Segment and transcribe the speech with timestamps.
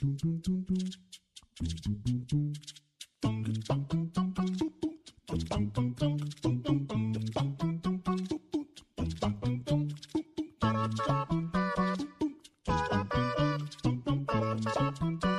[0.00, 0.06] Olá
[15.00, 15.37] para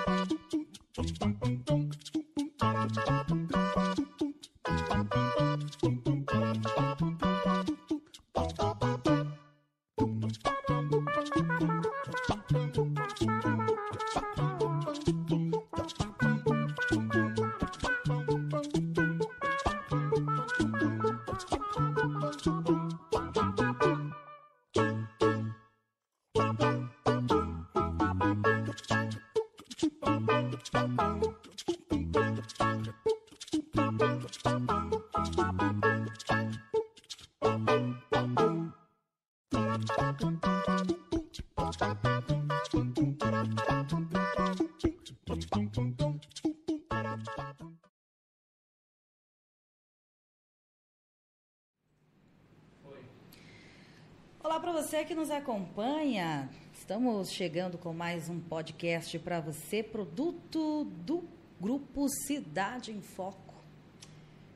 [54.90, 56.50] você que nos acompanha.
[56.73, 61.23] Estamos chegando com mais um podcast para você, produto do
[61.62, 63.54] grupo Cidade em Foco.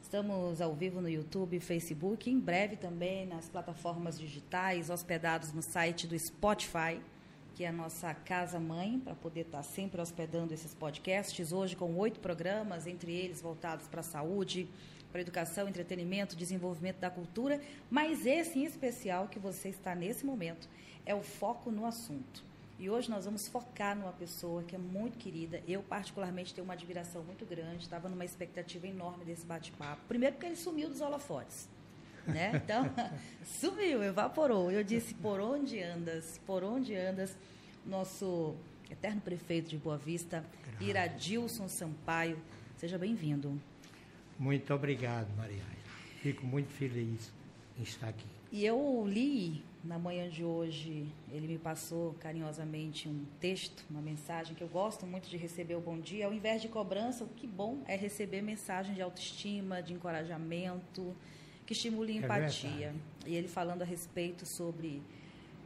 [0.02, 6.08] Estamos ao vivo no YouTube, Facebook, em breve também nas plataformas digitais, hospedados no site
[6.08, 7.00] do Spotify,
[7.56, 11.52] que é a nossa casa mãe, para poder estar sempre hospedando esses podcasts.
[11.52, 14.68] Hoje com oito programas, entre eles voltados para a saúde,
[15.12, 20.68] para educação, entretenimento, desenvolvimento da cultura, mas esse em especial que você está nesse momento
[21.06, 22.44] é o foco no assunto.
[22.80, 25.62] E hoje nós vamos focar numa pessoa que é muito querida.
[25.68, 27.84] Eu, particularmente, tenho uma admiração muito grande.
[27.84, 30.02] Estava numa expectativa enorme desse bate-papo.
[30.08, 31.70] Primeiro, porque ele sumiu dos holofotes.
[32.26, 32.52] Né?
[32.56, 32.90] Então,
[33.44, 34.72] sumiu, evaporou.
[34.72, 36.40] Eu disse: por onde andas?
[36.46, 37.38] Por onde andas?
[37.86, 38.56] Nosso
[38.90, 40.46] eterno prefeito de Boa Vista,
[40.80, 42.40] Iradilson Sampaio.
[42.78, 43.60] Seja bem-vindo.
[44.40, 45.64] Muito obrigado, Maria.
[46.22, 47.32] Fico muito feliz
[47.78, 48.26] em estar aqui.
[48.52, 54.56] E eu li na manhã de hoje, ele me passou carinhosamente um texto, uma mensagem
[54.56, 56.26] que eu gosto muito de receber o bom dia.
[56.26, 61.14] Ao invés de cobrança, o que bom é receber mensagem de autoestima, de encorajamento,
[61.66, 62.70] que estimule É empatia.
[62.70, 63.00] verdade.
[63.26, 65.02] e ele falando a respeito sobre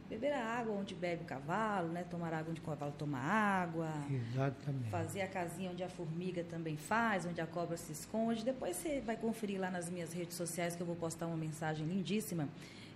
[0.08, 2.02] beber a água onde bebe o cavalo, né?
[2.10, 4.88] tomar água onde o cavalo toma água, Exatamente.
[4.90, 8.42] fazer a casinha onde a formiga também faz, onde a cobra se esconde.
[8.44, 11.86] Depois você vai conferir lá nas minhas redes sociais que eu vou postar uma mensagem
[11.86, 12.48] lindíssima.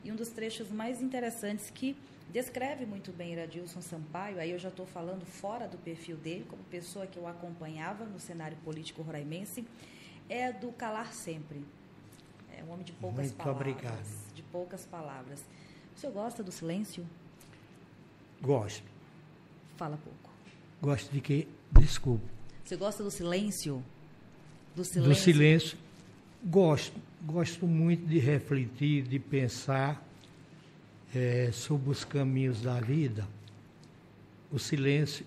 [0.03, 1.95] E um dos trechos mais interessantes que
[2.33, 6.63] descreve muito bem Iradilson Sampaio, aí eu já estou falando fora do perfil dele, como
[6.65, 9.67] pessoa que eu acompanhava no cenário político roraimense,
[10.31, 11.63] é do calar sempre.
[12.59, 13.61] É um homem de poucas Muito palavras.
[13.73, 14.35] obrigado.
[14.35, 15.41] De poucas palavras.
[15.97, 17.07] O senhor gosta do silêncio?
[18.41, 18.85] Gosto.
[19.77, 20.31] Fala pouco.
[20.81, 21.49] Gosto de que.
[21.71, 22.25] Desculpe.
[22.65, 23.83] Você gosta do silêncio?
[24.75, 25.79] Do Do silêncio.
[26.45, 26.99] Gosto.
[27.25, 30.03] Gosto muito de refletir, de pensar
[31.15, 33.27] eh, sobre os caminhos da vida.
[34.51, 35.25] O silêncio,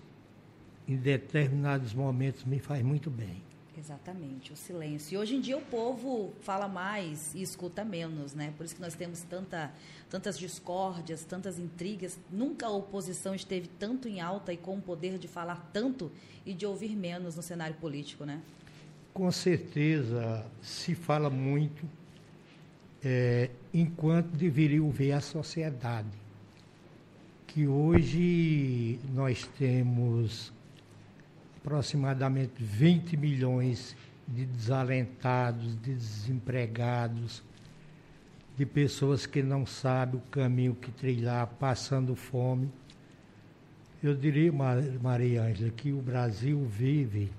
[0.86, 3.42] em determinados momentos, me faz muito bem.
[3.78, 5.14] Exatamente, o silêncio.
[5.14, 8.54] E hoje em dia o povo fala mais e escuta menos, né?
[8.56, 9.70] Por isso que nós temos tanta,
[10.08, 12.18] tantas discórdias, tantas intrigas.
[12.30, 16.10] Nunca a oposição esteve tanto em alta e com o poder de falar tanto
[16.46, 18.40] e de ouvir menos no cenário político, né?
[19.12, 21.86] Com certeza se fala muito
[23.04, 26.08] eh, enquanto deveriam ver a sociedade.
[27.46, 30.52] Que hoje nós temos
[31.66, 33.96] aproximadamente 20 milhões
[34.28, 37.42] de desalentados, de desempregados,
[38.56, 42.70] de pessoas que não sabem o caminho que trilhar, passando fome.
[44.00, 47.32] Eu diria, Ma- Maria Ângela, que o Brasil vive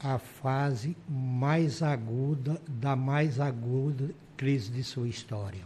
[0.00, 5.62] a fase mais aguda da mais aguda crise de sua história.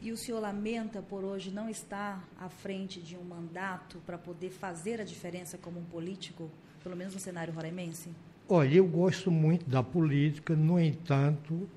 [0.00, 4.50] E o senhor lamenta por hoje não estar à frente de um mandato para poder
[4.50, 6.48] fazer a diferença como um político,
[6.82, 8.10] pelo menos no cenário roraimense?
[8.48, 11.68] Olha, eu gosto muito da política, no entanto,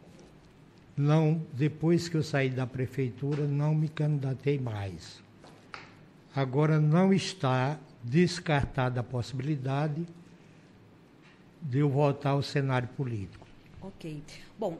[0.95, 5.21] não, depois que eu saí da prefeitura, não me candidatei mais.
[6.33, 10.06] Agora não está descartada a possibilidade
[11.62, 13.47] de eu voltar ao cenário político.
[13.81, 14.24] Ok.
[14.57, 14.77] Bom,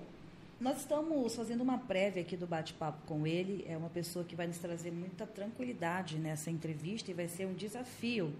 [0.60, 3.66] nós estamos fazendo uma prévia aqui do bate-papo com ele.
[3.68, 7.54] É uma pessoa que vai nos trazer muita tranquilidade nessa entrevista e vai ser um
[7.54, 8.32] desafio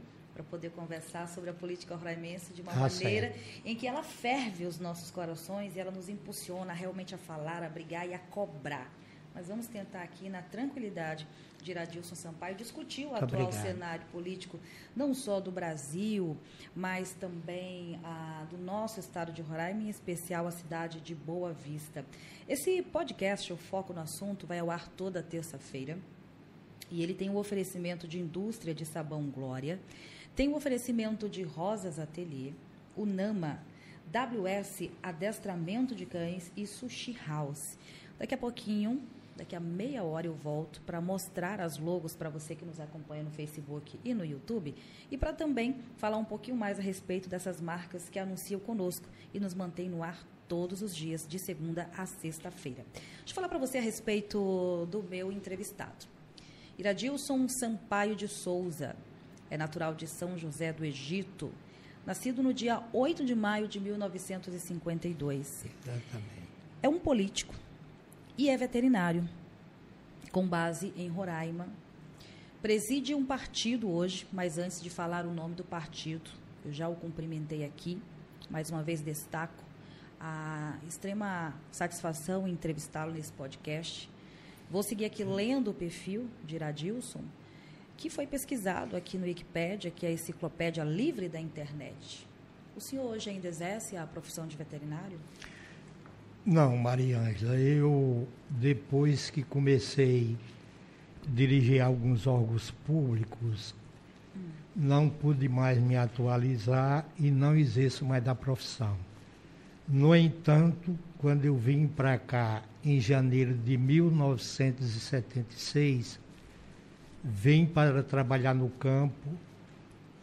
[0.42, 3.34] para poder conversar sobre a política roraimense de uma Ah, maneira
[3.64, 7.70] em que ela ferve os nossos corações e ela nos impulsiona realmente a falar, a
[7.70, 8.92] brigar e a cobrar.
[9.34, 11.26] mas vamos tentar aqui, na tranquilidade
[11.64, 13.54] de Iradilson Sampaio, discutir o atual Obrigado.
[13.62, 14.60] cenário político,
[14.94, 16.36] não só do Brasil,
[16.76, 22.04] mas também ah, do nosso estado de Roraima, em especial a cidade de Boa Vista.
[22.46, 25.98] Esse podcast, o Foco no Assunto, vai ao ar toda terça-feira.
[26.90, 29.80] E ele tem o oferecimento de indústria de sabão Glória,
[30.36, 32.54] tem o oferecimento de Rosas Atelier,
[32.96, 33.60] o Nama,
[34.12, 37.78] WS Adestramento de Cães e Sushi House.
[38.18, 39.02] Daqui a pouquinho,
[39.36, 43.24] daqui a meia hora eu volto para mostrar as logos para você que nos acompanha
[43.24, 44.74] no Facebook e no YouTube
[45.10, 49.40] e para também falar um pouquinho mais a respeito dessas marcas que anunciam conosco e
[49.40, 52.86] nos mantêm no ar todos os dias, de segunda a sexta-feira.
[52.94, 56.06] Deixa eu falar para você a respeito do meu entrevistado.
[56.78, 58.96] Iradilson Sampaio de Souza
[59.52, 61.52] é natural de São José do Egito,
[62.06, 65.66] nascido no dia 8 de maio de 1952.
[65.66, 66.42] Exatamente.
[66.82, 67.54] É um político
[68.38, 69.28] e é veterinário,
[70.32, 71.68] com base em Roraima.
[72.62, 76.32] Preside um partido hoje, mas antes de falar o nome do partido,
[76.64, 78.02] eu já o cumprimentei aqui,
[78.50, 79.64] mais uma vez destaco
[80.18, 84.10] a extrema satisfação em entrevistá-lo nesse podcast.
[84.70, 87.24] Vou seguir aqui lendo o perfil de Iradilson,
[87.98, 92.28] que foi pesquisado aqui no Wikipédia, que é a enciclopédia livre da internet.
[92.76, 95.20] O senhor hoje ainda exerce a profissão de veterinário?
[96.46, 100.36] Não, Maria Ângela, eu depois que comecei
[101.24, 103.76] a dirigir alguns órgãos públicos,
[104.76, 108.98] não pude mais me atualizar e não exerço mais da profissão.
[109.88, 116.20] No entanto, quando eu vim para cá em janeiro de 1976,
[117.24, 119.30] vim para trabalhar no campo,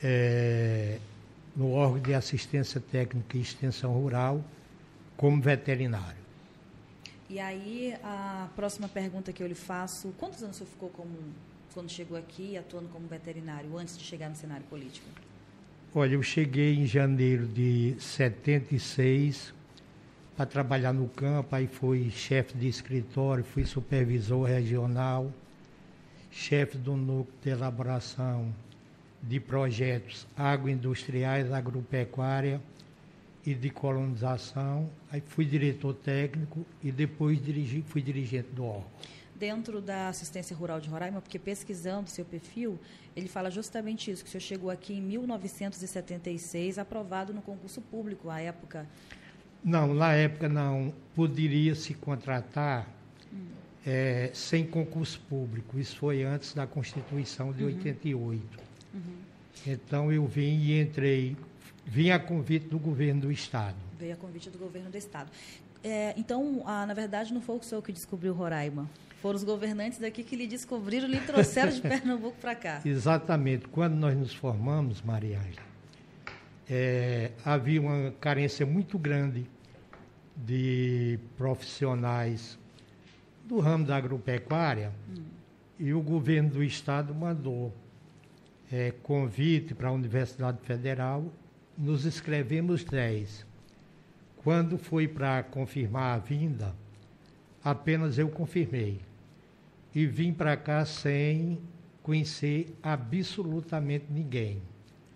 [0.02, 0.98] eh,
[1.54, 4.42] no órgão de assistência técnica e extensão rural,
[5.16, 6.18] como veterinário.
[7.28, 11.14] E aí, a próxima pergunta que eu lhe faço: quantos anos o senhor ficou como,
[11.74, 15.06] quando chegou aqui, atuando como veterinário, antes de chegar no cenário político?
[15.94, 19.52] Olha, eu cheguei em janeiro de 76
[20.36, 25.32] para trabalhar no campo, aí fui chefe de escritório, fui supervisor regional,
[26.30, 28.52] chefe do núcleo de elaboração
[29.22, 32.60] de projetos agroindustriais, agropecuária
[33.44, 34.88] e de colonização.
[35.10, 38.86] Aí fui diretor técnico e depois dirigi, fui dirigente do órgão.
[39.34, 42.78] Dentro da assistência rural de Roraima, porque pesquisando seu perfil,
[43.14, 48.28] ele fala justamente isso, que o senhor chegou aqui em 1976, aprovado no concurso público,
[48.28, 48.84] à época.
[49.64, 52.97] Não, na época não poderia se contratar
[53.90, 55.78] eh, sem concurso público.
[55.78, 58.58] Isso foi antes da Constituição de 88.
[59.66, 61.34] Então eu vim e entrei,
[61.86, 63.76] vim a convite do governo do Estado.
[63.98, 65.30] Veio a convite do governo do Estado.
[65.82, 68.88] É, então, ah, na verdade, não foi o senhor que descobriu Roraima.
[69.22, 72.82] Foram os governantes daqui que lhe descobriram e lhe trouxeram de Pernambuco para cá.
[72.84, 73.68] Exatamente.
[73.68, 75.40] Quando nós nos formamos, Maria
[76.68, 79.46] eh, havia uma carência muito grande
[80.36, 82.58] de profissionais
[83.48, 84.92] do ramo da agropecuária
[85.78, 87.72] e o governo do estado mandou
[88.70, 91.24] eh, convite para a Universidade Federal,
[91.76, 93.46] nos inscrevemos 10.
[94.44, 96.76] Quando foi para confirmar a vinda,
[97.64, 99.00] apenas eu confirmei.
[99.94, 101.58] E vim para cá sem
[102.02, 104.60] conhecer absolutamente ninguém.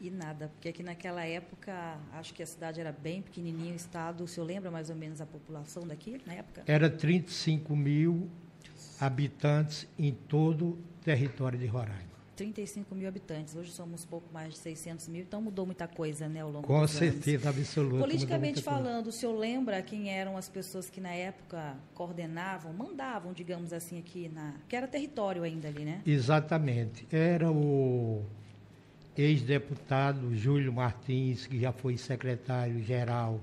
[0.03, 4.25] E nada, porque aqui naquela época, acho que a cidade era bem pequenininha, o estado,
[4.25, 6.65] o senhor lembra mais ou menos a população daqui, na época?
[6.67, 8.29] Era 35 mil
[9.01, 12.11] habitantes em todo o território de Roraima.
[12.35, 16.41] 35 mil habitantes, hoje somos pouco mais de 600 mil, então mudou muita coisa, né,
[16.41, 17.15] ao longo Com dos anos.
[17.15, 17.93] certeza absoluta.
[17.95, 18.85] mudou Politicamente muita coisa.
[18.85, 24.01] falando, o senhor lembra quem eram as pessoas que na época coordenavam, mandavam, digamos assim,
[24.01, 24.55] aqui na.
[24.69, 26.03] que era território ainda ali, né?
[26.05, 27.07] Exatamente.
[27.13, 28.25] Era o
[29.17, 33.41] ex-deputado Júlio Martins, que já foi secretário-geral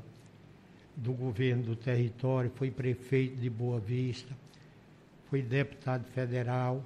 [0.96, 4.36] do governo do território, foi prefeito de Boa Vista,
[5.30, 6.84] foi deputado federal,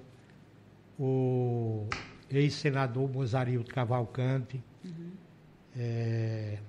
[1.00, 1.88] o
[2.30, 4.62] ex-senador Mozarildo Cavalcante.
[5.76, 6.60] É,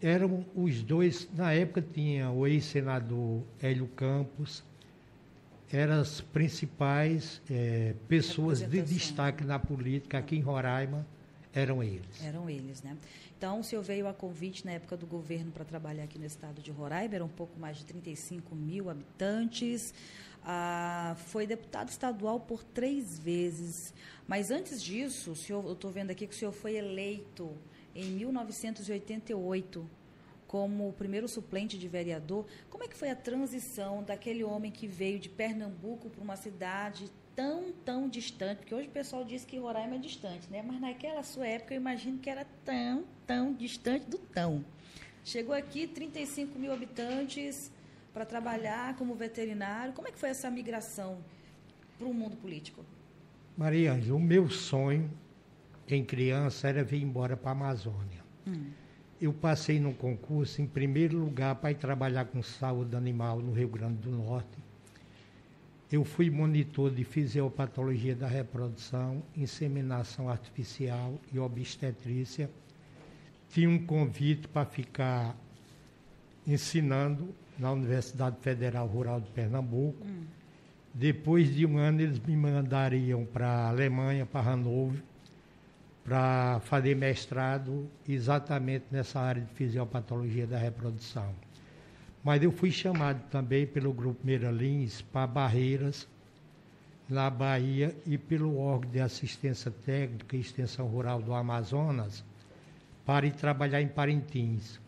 [0.00, 4.64] eram os dois, na época tinha o ex-senador Hélio Campos,
[5.72, 11.06] eram as principais eh, pessoas de destaque na política aqui em Roraima,
[11.54, 12.22] eram eles.
[12.22, 12.96] Eram eles, né?
[13.36, 16.62] Então, o senhor veio a convite na época do governo para trabalhar aqui no estado
[16.62, 19.92] de Roraima, eram um pouco mais de 35 mil habitantes.
[20.44, 23.94] Ah, foi deputado estadual por três vezes.
[24.28, 27.50] Mas antes disso, senhor, eu estou vendo aqui que o senhor foi eleito
[27.94, 30.01] em 1988
[30.52, 32.44] como o primeiro suplente de vereador.
[32.68, 37.10] Como é que foi a transição daquele homem que veio de Pernambuco para uma cidade
[37.34, 38.58] tão, tão distante?
[38.58, 40.62] Porque hoje o pessoal diz que Roraima é distante, né?
[40.62, 44.62] Mas naquela sua época eu imagino que era tão, tão distante do tão.
[45.24, 47.72] Chegou aqui, 35 mil habitantes,
[48.12, 49.94] para trabalhar como veterinário.
[49.94, 51.16] Como é que foi essa migração
[51.96, 52.84] para o mundo político?
[53.56, 55.10] Maria Ângela, o meu sonho
[55.88, 58.22] em criança era vir embora para a Amazônia.
[58.46, 58.81] Hum.
[59.22, 63.68] Eu passei no concurso, em primeiro lugar, para ir trabalhar com saúde animal no Rio
[63.68, 64.58] Grande do Norte.
[65.92, 72.50] Eu fui monitor de fisiopatologia da reprodução, inseminação artificial e obstetrícia.
[73.48, 75.36] Tinha um convite para ficar
[76.44, 80.04] ensinando na Universidade Federal Rural de Pernambuco.
[80.04, 80.24] Hum.
[80.92, 85.00] Depois de um ano, eles me mandariam para a Alemanha, para Hannover,
[86.04, 91.32] para fazer mestrado exatamente nessa área de fisiopatologia da reprodução.
[92.24, 96.08] Mas eu fui chamado também pelo Grupo Meiralins para Barreiras,
[97.08, 102.24] na Bahia, e pelo órgão de assistência técnica e extensão rural do Amazonas,
[103.04, 104.80] para ir trabalhar em Parintins.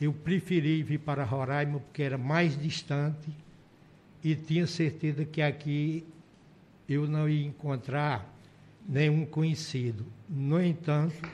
[0.00, 3.30] Eu preferi vir para Roraima porque era mais distante
[4.22, 6.04] e tinha certeza que aqui
[6.88, 8.33] eu não ia encontrar
[8.86, 10.06] nenhum conhecido.
[10.28, 11.28] No entanto,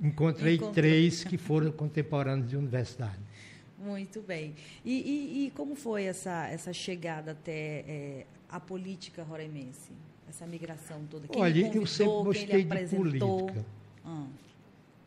[0.00, 3.18] encontrei três que foram contemporâneos de universidade.
[3.78, 4.54] Muito bem.
[4.84, 9.92] E, e, e, como foi essa, essa chegada até é, a política roraimense?
[10.28, 11.28] Essa migração toda?
[11.28, 13.64] Quem Olha, eu sempre gostei de política.
[14.04, 14.26] Ah.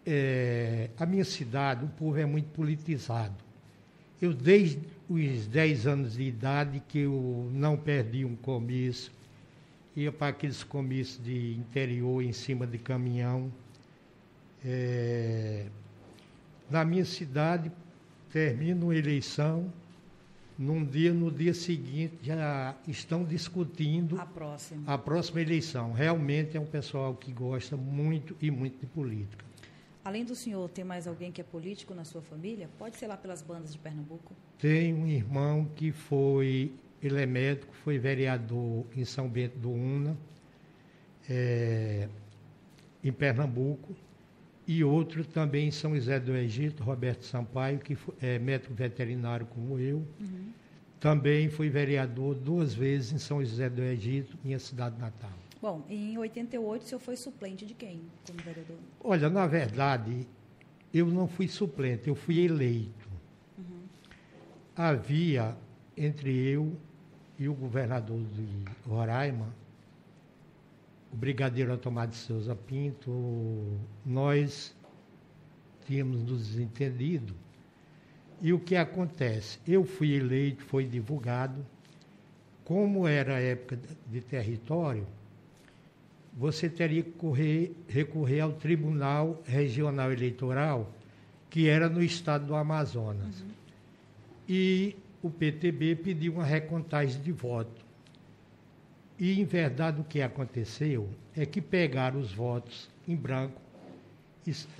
[0.05, 3.35] É, a minha cidade, o povo é muito politizado.
[4.21, 4.79] Eu, desde
[5.09, 9.11] os 10 anos de idade, que eu não perdi um comício,
[9.99, 13.51] ia para aqueles comícios de interior em cima de caminhão.
[14.63, 15.67] É,
[16.69, 17.71] na minha cidade,
[18.31, 19.71] termina uma eleição,
[20.57, 24.83] num dia, no dia seguinte, já estão discutindo a próxima.
[24.85, 25.93] a próxima eleição.
[25.93, 29.45] Realmente é um pessoal que gosta muito e muito de política.
[30.03, 32.69] Além do senhor, tem mais alguém que é político na sua família?
[32.77, 34.33] Pode ser lá pelas bandas de Pernambuco?
[34.57, 40.17] Tem um irmão que foi ele é médico, foi vereador em São Bento do Una,
[41.29, 42.07] é,
[43.03, 43.95] em Pernambuco,
[44.67, 49.79] e outro também em São José do Egito, Roberto Sampaio, que é médico veterinário como
[49.79, 49.97] eu.
[50.19, 50.51] Uhum.
[50.99, 55.31] Também fui vereador duas vezes em São José do Egito, minha cidade natal.
[55.61, 58.77] Bom, em 88 o senhor foi suplente de quem como vereador?
[59.03, 60.27] Olha, na verdade,
[60.93, 63.09] eu não fui suplente, eu fui eleito.
[63.57, 63.81] Uhum.
[64.75, 65.57] Havia
[65.97, 66.77] entre eu
[67.39, 68.45] e o governador de
[68.87, 69.47] Roraima,
[71.11, 74.75] o brigadeiro Automado de Souza Pinto, nós
[75.87, 77.33] tínhamos nos desentendido.
[78.41, 79.57] E o que acontece?
[79.65, 81.65] Eu fui eleito, foi divulgado.
[82.65, 85.07] Como era a época de território,
[86.33, 90.93] você teria que correr, recorrer ao Tribunal Regional Eleitoral,
[91.49, 93.41] que era no estado do Amazonas.
[93.41, 93.47] Uhum.
[94.47, 97.85] E o PTB pediu uma recontagem de voto.
[99.17, 103.59] E, em verdade, o que aconteceu é que pegaram os votos em branco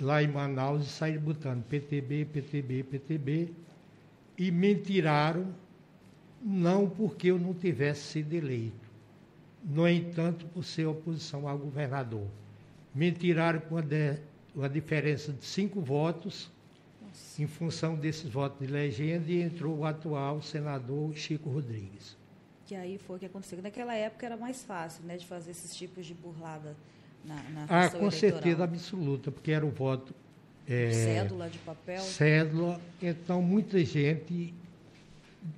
[0.00, 3.52] lá em Manaus e saíram botando PTB, PTB, PTB
[4.36, 5.54] e mentiraram,
[6.42, 8.90] não porque eu não tivesse sido eleito,
[9.62, 12.26] no entanto, por ser oposição ao governador.
[12.94, 14.18] Mentiraram com uma, de,
[14.54, 16.50] uma diferença de cinco votos
[17.38, 22.16] em função desses votos de legenda, e entrou o atual senador Chico Rodrigues.
[22.66, 23.60] Que aí foi o que aconteceu.
[23.62, 26.76] Naquela época era mais fácil né, de fazer esses tipos de burlada
[27.24, 28.10] na, na Ah, com eleitoral.
[28.12, 30.14] certeza absoluta, porque era o voto.
[30.68, 32.00] É, cédula de papel?
[32.00, 32.80] Cédula.
[33.02, 34.54] Então, muita gente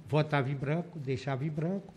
[0.09, 1.93] votava em branco, deixava em branco.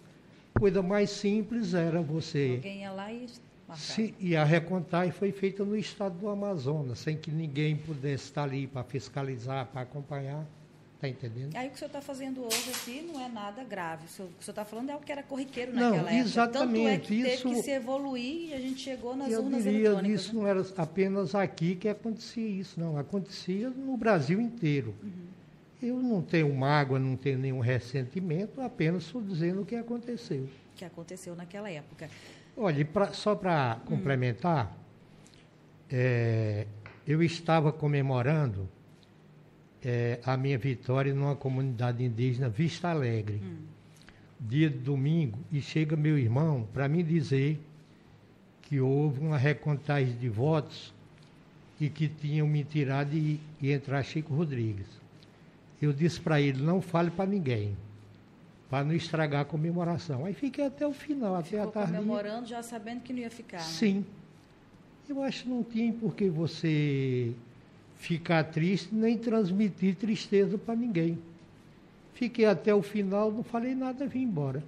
[0.60, 2.56] Coisa mais simples era você.
[2.58, 3.28] Alguém ia lá e
[3.74, 8.44] se, e a recontagem foi feita no estado do Amazonas, sem que ninguém pudesse estar
[8.44, 10.46] ali para fiscalizar, para acompanhar.
[10.96, 11.56] Está entendendo?
[11.56, 14.06] Aí o que o senhor está fazendo hoje aqui não é nada grave.
[14.06, 16.16] O senhor está falando é algo que era corriqueiro naquela não, época.
[16.16, 16.74] Exatamente.
[16.74, 19.64] Tanto é que isso, teve que se evoluir e a gente chegou nas eu urnas
[19.64, 20.22] diria, eletrônicas.
[20.22, 20.42] Isso né?
[20.42, 22.98] não era apenas aqui que acontecia isso, não.
[22.98, 24.96] Acontecia no Brasil inteiro.
[25.04, 25.26] Uhum.
[25.84, 30.48] Eu não tenho mágoa, não tenho nenhum ressentimento, apenas estou dizendo o que aconteceu.
[30.76, 32.10] Que aconteceu naquela época.
[32.58, 33.86] Olha, pra, só para hum.
[33.86, 34.78] complementar,
[35.92, 36.66] é,
[37.06, 38.68] eu estava comemorando
[39.84, 43.58] é, a minha vitória numa comunidade indígena Vista Alegre, hum.
[44.40, 47.60] dia de domingo, e chega meu irmão para me dizer
[48.62, 50.94] que houve uma recontagem de votos
[51.80, 54.88] e que tinham me tirado e, e entrar Chico Rodrigues.
[55.82, 57.76] Eu disse para ele, não fale para ninguém,
[58.70, 60.26] para não estragar a comemoração.
[60.26, 61.94] Aí fiquei até o final, até Ficou a tarde.
[61.94, 63.58] comemorando já sabendo que não ia ficar.
[63.58, 63.64] Né?
[63.64, 64.06] Sim.
[65.08, 67.34] Eu acho que não tinha por que você
[67.98, 71.18] ficar triste nem transmitir tristeza para ninguém.
[72.14, 74.64] Fiquei até o final, não falei nada, vim embora.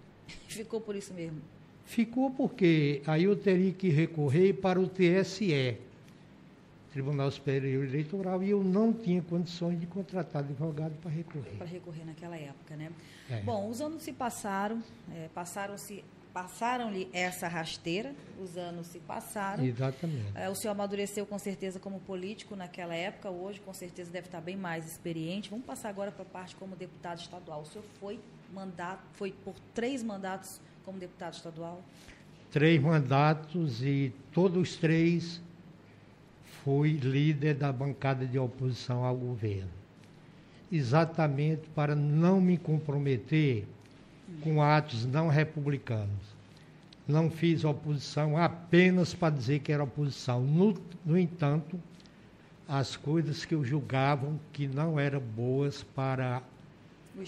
[0.48, 1.38] Ficou por isso mesmo?
[1.84, 5.76] Ficou porque aí eu teria que recorrer para o TSE,
[6.94, 11.56] Tribunal Superior Eleitoral, e eu não tinha condições de contratar advogado para recorrer.
[11.58, 12.92] Para recorrer naquela época, né?
[13.28, 13.40] É.
[13.40, 14.80] Bom, os anos se passaram,
[15.12, 19.64] é, passaram-se passaram-lhe essa rasteira, os anos se passaram.
[19.64, 20.32] Exatamente.
[20.36, 24.40] É, o senhor amadureceu com certeza como político naquela época, hoje com certeza deve estar
[24.40, 25.50] bem mais experiente.
[25.50, 27.62] Vamos passar agora para a parte como deputado estadual.
[27.62, 28.20] O senhor foi
[28.52, 31.82] mandato, foi por três mandatos como deputado estadual?
[32.52, 35.40] Três mandatos e todos os três
[36.64, 39.70] fui líder da bancada de oposição ao governo.
[40.72, 43.68] Exatamente para não me comprometer
[44.42, 46.34] com atos não republicanos.
[47.06, 50.40] Não fiz oposição apenas para dizer que era oposição.
[50.40, 51.78] No, no entanto,
[52.66, 56.42] as coisas que eu julgavam que não eram boas para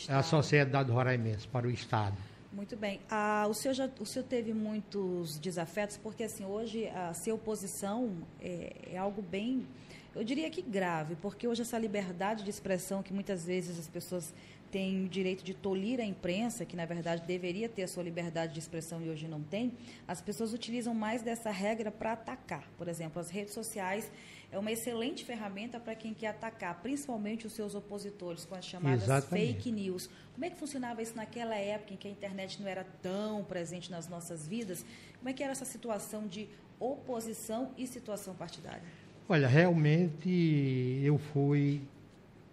[0.09, 2.17] a sociedade roraimense, para o Estado.
[2.57, 3.01] Muito bem.
[3.11, 8.17] Ah, o, senhor já, o senhor teve muitos desafetos, porque assim, hoje a ser oposição
[8.41, 9.67] é, é algo bem,
[10.15, 14.33] eu diria que grave, porque hoje essa liberdade de expressão que muitas vezes as pessoas
[14.71, 18.55] têm o direito de tolir a imprensa, que na verdade deveria ter a sua liberdade
[18.55, 19.75] de expressão e hoje não tem,
[20.09, 22.67] as pessoas utilizam mais dessa regra para atacar.
[22.79, 24.11] Por exemplo, as redes sociais
[24.51, 29.03] é uma excelente ferramenta para quem quer atacar, principalmente os seus opositores, com as chamadas
[29.03, 29.55] Exatamente.
[29.55, 30.09] fake news.
[30.33, 33.91] Como é que funcionava isso naquela época em que a internet não era tão presente
[33.91, 34.85] nas nossas vidas?
[35.19, 36.49] Como é que era essa situação de
[36.79, 38.83] oposição e situação partidária?
[39.29, 41.83] Olha, realmente eu fui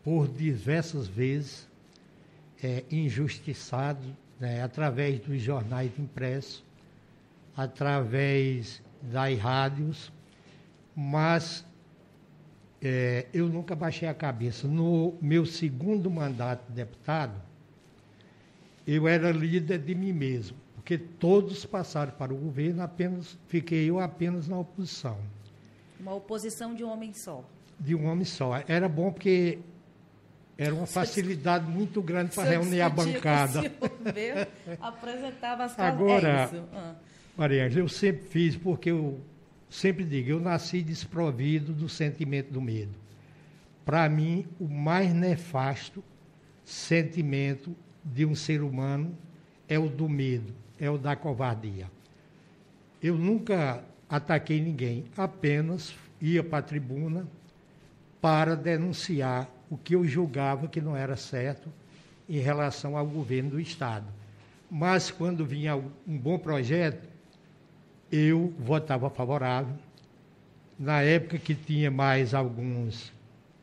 [0.03, 1.67] por diversas vezes
[2.63, 6.63] é, injustiçado né, através dos jornais impressos,
[7.55, 10.11] através das rádios,
[10.95, 11.63] mas
[12.83, 14.67] é, eu nunca baixei a cabeça.
[14.67, 17.41] No meu segundo mandato de deputado,
[18.85, 24.01] eu era líder de mim mesmo, porque todos passaram para o governo, apenas fiquei eu
[24.01, 25.17] apenas na oposição.
[25.97, 27.45] Uma oposição de um homem só.
[27.79, 28.61] De um homem só.
[28.67, 29.59] Era bom porque
[30.57, 33.61] era uma facilidade muito grande para reunir a bancada.
[34.81, 36.95] Apresentava as Agora, é ah.
[37.37, 39.21] Maria, eu sempre fiz porque eu
[39.73, 42.93] sempre digo, eu nasci desprovido do sentimento do medo.
[43.83, 46.03] Para mim, o mais nefasto
[46.63, 49.17] sentimento de um ser humano
[49.67, 51.89] é o do medo, é o da covardia.
[53.01, 57.27] Eu nunca ataquei ninguém, apenas ia para a tribuna
[58.21, 61.67] para denunciar o que eu julgava que não era certo
[62.29, 64.05] em relação ao governo do Estado.
[64.69, 67.12] Mas quando vinha um bom projeto,
[68.13, 69.73] eu votava favorável.
[70.77, 73.11] Na época que tinha mais alguns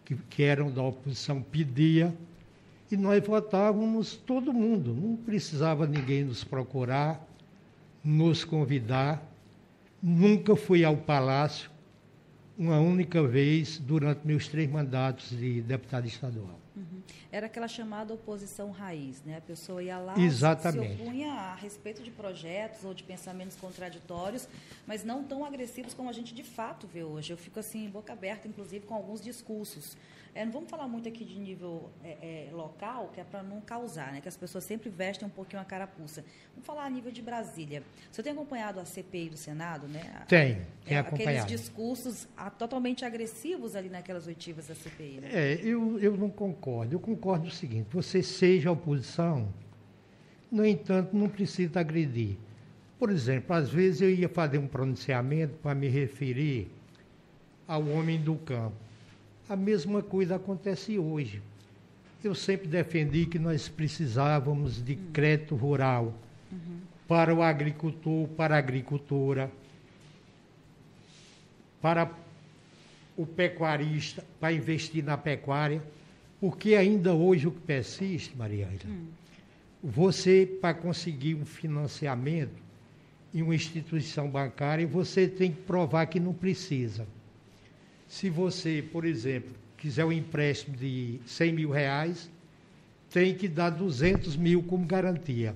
[0.05, 2.13] que, que eram da oposição, pedia,
[2.91, 7.25] e nós votávamos todo mundo, não precisava ninguém nos procurar,
[8.03, 9.23] nos convidar.
[10.03, 11.71] Nunca fui ao Palácio
[12.59, 16.59] uma única vez durante meus três mandatos de deputado estadual.
[16.81, 17.03] Uhum.
[17.31, 19.37] Era aquela chamada oposição raiz, né?
[19.37, 20.97] A pessoa ia lá, Exatamente.
[20.97, 24.49] se opunha a respeito de projetos ou de pensamentos contraditórios,
[24.87, 27.33] mas não tão agressivos como a gente de fato vê hoje.
[27.33, 29.97] Eu fico assim, boca aberta, inclusive, com alguns discursos.
[30.35, 33.61] É, não vamos falar muito aqui de nível é, é, local, que é para não
[33.61, 34.21] causar, né?
[34.21, 36.25] Que as pessoas sempre vestem um pouquinho a carapuça.
[36.53, 37.83] Vamos falar a nível de Brasília.
[38.11, 40.25] Você tem acompanhado a CPI do Senado, né?
[40.29, 41.45] Tem, tem é, acompanhado.
[41.45, 45.29] Aqueles discursos a, totalmente agressivos ali naquelas oitivas da CPI, né?
[45.33, 46.95] É, eu, eu não concordo.
[46.95, 49.53] Eu concordo o seguinte, você seja oposição,
[50.51, 52.37] no entanto, não precisa agredir.
[53.01, 56.71] Por exemplo, às vezes eu ia fazer um pronunciamento para me referir
[57.66, 58.89] ao homem do campo
[59.51, 61.43] a mesma coisa acontece hoje.
[62.23, 66.15] Eu sempre defendi que nós precisávamos de crédito rural
[66.53, 66.79] uhum.
[67.09, 69.51] para o agricultor, para a agricultora,
[71.83, 72.09] para
[73.17, 75.83] o pecuarista, para investir na pecuária,
[76.41, 79.07] porque ainda hoje o que persiste, Maria hum.
[79.83, 82.55] você, para conseguir um financiamento
[83.35, 87.05] em uma instituição bancária, você tem que provar que não precisa.
[88.11, 92.29] Se você, por exemplo, quiser um empréstimo de 100 mil reais,
[93.09, 95.55] tem que dar 200 mil como garantia.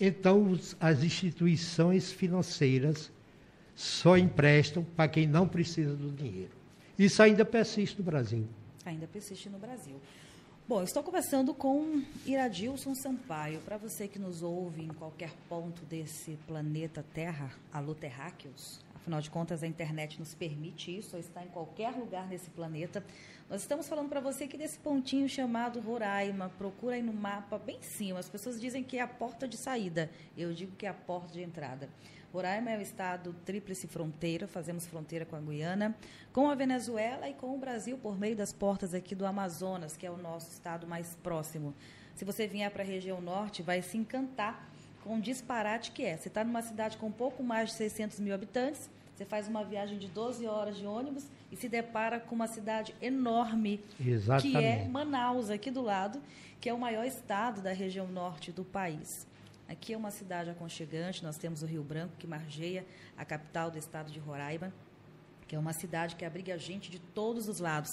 [0.00, 3.08] Então, as instituições financeiras
[3.76, 6.50] só emprestam para quem não precisa do dinheiro.
[6.98, 8.48] Isso ainda persiste no Brasil.
[8.84, 9.94] Ainda persiste no Brasil.
[10.68, 13.60] Bom, estou conversando com Iradilson Sampaio.
[13.60, 19.30] Para você que nos ouve em qualquer ponto desse planeta Terra, alô terráqueos, afinal de
[19.30, 23.04] contas a internet nos permite isso, está em qualquer lugar nesse planeta.
[23.50, 27.78] Nós estamos falando para você que desse pontinho chamado Roraima, procura aí no mapa bem
[27.78, 28.20] em cima.
[28.20, 31.32] As pessoas dizem que é a porta de saída, eu digo que é a porta
[31.32, 31.88] de entrada.
[32.32, 35.94] Roraima é o estado tríplice fronteira, fazemos fronteira com a Guiana,
[36.32, 40.06] com a Venezuela e com o Brasil por meio das portas aqui do Amazonas, que
[40.06, 41.74] é o nosso estado mais próximo.
[42.14, 44.71] Se você vier para a região norte, vai se encantar
[45.02, 46.16] com o disparate que é.
[46.16, 49.62] Você está numa cidade com um pouco mais de 600 mil habitantes, você faz uma
[49.62, 54.50] viagem de 12 horas de ônibus e se depara com uma cidade enorme, Exatamente.
[54.50, 56.20] que é Manaus, aqui do lado,
[56.60, 59.26] que é o maior estado da região norte do país.
[59.68, 62.84] Aqui é uma cidade aconchegante, nós temos o Rio Branco, que margeia
[63.16, 64.72] a capital do estado de Roraima,
[65.46, 67.90] que é uma cidade que abriga gente de todos os lados,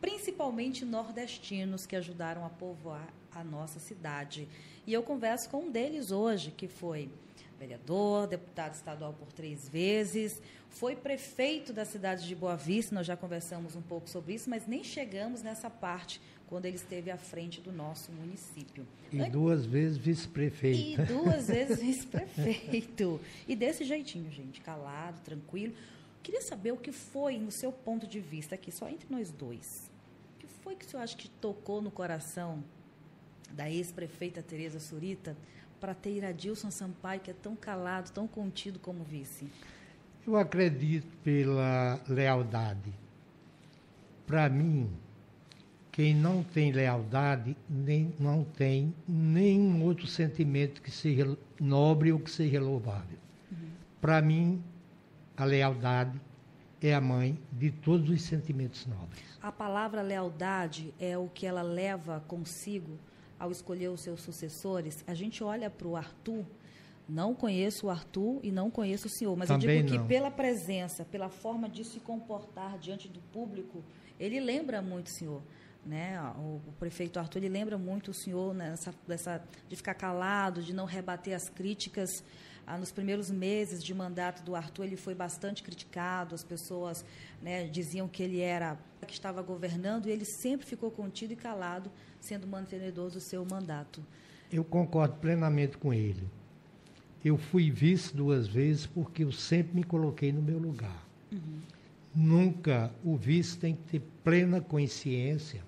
[0.00, 4.48] principalmente nordestinos que ajudaram a povoar a nossa cidade.
[4.86, 7.10] E eu converso com um deles hoje, que foi
[7.58, 10.40] vereador, deputado estadual por três vezes,
[10.70, 14.66] foi prefeito da cidade de Boa Vista, nós já conversamos um pouco sobre isso, mas
[14.66, 18.86] nem chegamos nessa parte quando ele esteve à frente do nosso município.
[19.12, 21.02] E duas vezes vice-prefeito.
[21.02, 23.20] E duas vezes vice-prefeito.
[23.46, 25.74] E desse jeitinho, gente, calado, tranquilo.
[26.22, 29.90] Queria saber o que foi, no seu ponto de vista, aqui, só entre nós dois.
[30.36, 32.64] O que foi que o senhor acha que tocou no coração
[33.52, 35.36] da ex-prefeita Tereza Surita
[35.80, 39.48] para ter Iradilson Sampaio, que é tão calado, tão contido como vice?
[40.26, 42.92] Eu acredito pela lealdade.
[44.26, 44.90] Para mim,
[45.90, 52.30] quem não tem lealdade nem, não tem nenhum outro sentimento que seja nobre ou que
[52.30, 53.18] seja louvável.
[53.50, 53.70] Uhum.
[54.00, 54.62] Para mim,
[55.36, 56.20] a lealdade
[56.80, 59.22] é a mãe de todos os sentimentos nobres.
[59.42, 62.98] A palavra lealdade é o que ela leva consigo
[63.40, 65.02] ao escolher os seus sucessores.
[65.06, 66.44] A gente olha para o Arthur,
[67.08, 70.02] não conheço o Arthur e não conheço o senhor, mas Também eu digo não.
[70.02, 73.82] que pela presença, pela forma de se comportar diante do público,
[74.18, 75.42] ele lembra muito o senhor.
[75.84, 76.20] Né?
[76.36, 80.74] O, o, prefeito Arthur ele lembra muito o senhor nessa, dessa, de ficar calado, de
[80.74, 82.10] não rebater as críticas.
[82.66, 87.02] Ah, nos primeiros meses de mandato do Arthur, ele foi bastante criticado, as pessoas
[87.40, 91.90] né, diziam que ele era que estava governando e ele sempre ficou contido e calado,
[92.20, 94.02] sendo mantenedor do seu mandato.
[94.52, 96.22] Eu concordo plenamente com ele.
[97.24, 101.06] Eu fui vice duas vezes porque eu sempre me coloquei no meu lugar.
[101.30, 101.60] Uhum.
[102.14, 105.62] Nunca o vice tem que ter plena consciência.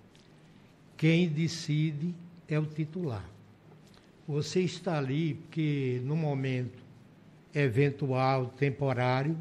[0.96, 2.14] Quem decide
[2.48, 3.24] é o titular.
[4.26, 6.82] Você está ali porque, no momento
[7.54, 9.36] eventual, temporário,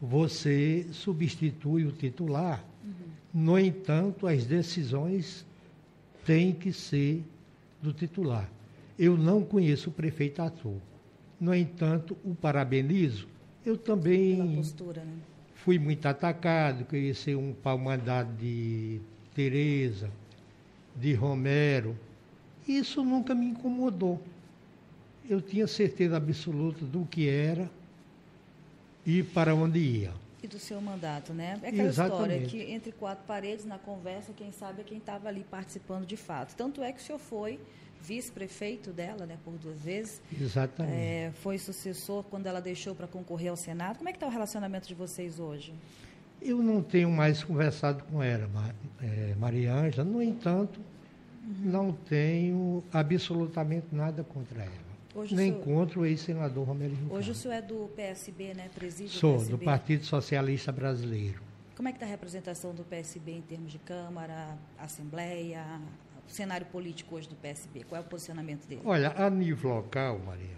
[0.00, 2.64] você substitui o titular.
[2.84, 2.92] Uhum.
[3.32, 5.45] No entanto, as decisões
[6.26, 7.24] têm que ser
[7.80, 8.50] do titular.
[8.98, 10.80] Eu não conheço o prefeito Arthur.
[11.40, 13.28] No entanto, o parabenizo.
[13.64, 15.14] Eu também postura, né?
[15.54, 19.00] fui muito atacado, queria ser um pau-mandado de
[19.34, 20.10] Tereza,
[20.94, 21.96] de Romero.
[22.66, 24.22] Isso nunca me incomodou.
[25.28, 27.70] Eu tinha certeza absoluta do que era
[29.04, 30.25] e para onde ia.
[30.46, 31.58] E do seu mandato, né?
[31.60, 32.44] É aquela Exatamente.
[32.44, 36.16] história que entre quatro paredes, na conversa, quem sabe é quem estava ali participando de
[36.16, 36.54] fato.
[36.54, 37.58] Tanto é que o senhor foi
[38.00, 40.22] vice-prefeito dela, né, por duas vezes.
[40.40, 40.94] Exatamente.
[40.96, 43.96] É, foi sucessor quando ela deixou para concorrer ao Senado.
[43.96, 45.74] Como é que está o relacionamento de vocês hoje?
[46.40, 48.48] Eu não tenho mais conversado com ela,
[49.02, 50.04] é, Maria Ângela.
[50.04, 50.80] No entanto,
[51.44, 51.70] uhum.
[51.70, 54.85] não tenho absolutamente nada contra ela.
[55.16, 55.64] Hoje Nem senhor...
[55.64, 57.14] contra o ex-senador Romero Ricardo.
[57.14, 58.68] Hoje o senhor é do PSB, né?
[58.74, 61.40] Presídio Sou, do Partido Socialista Brasileiro.
[61.74, 65.64] Como é que está a representação do PSB em termos de Câmara, Assembleia,
[66.28, 67.84] o cenário político hoje do PSB?
[67.84, 68.82] Qual é o posicionamento dele?
[68.84, 70.50] Olha, a nível local, Maria,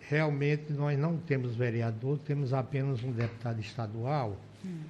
[0.00, 4.82] realmente nós não temos vereador, temos apenas um deputado estadual, hum.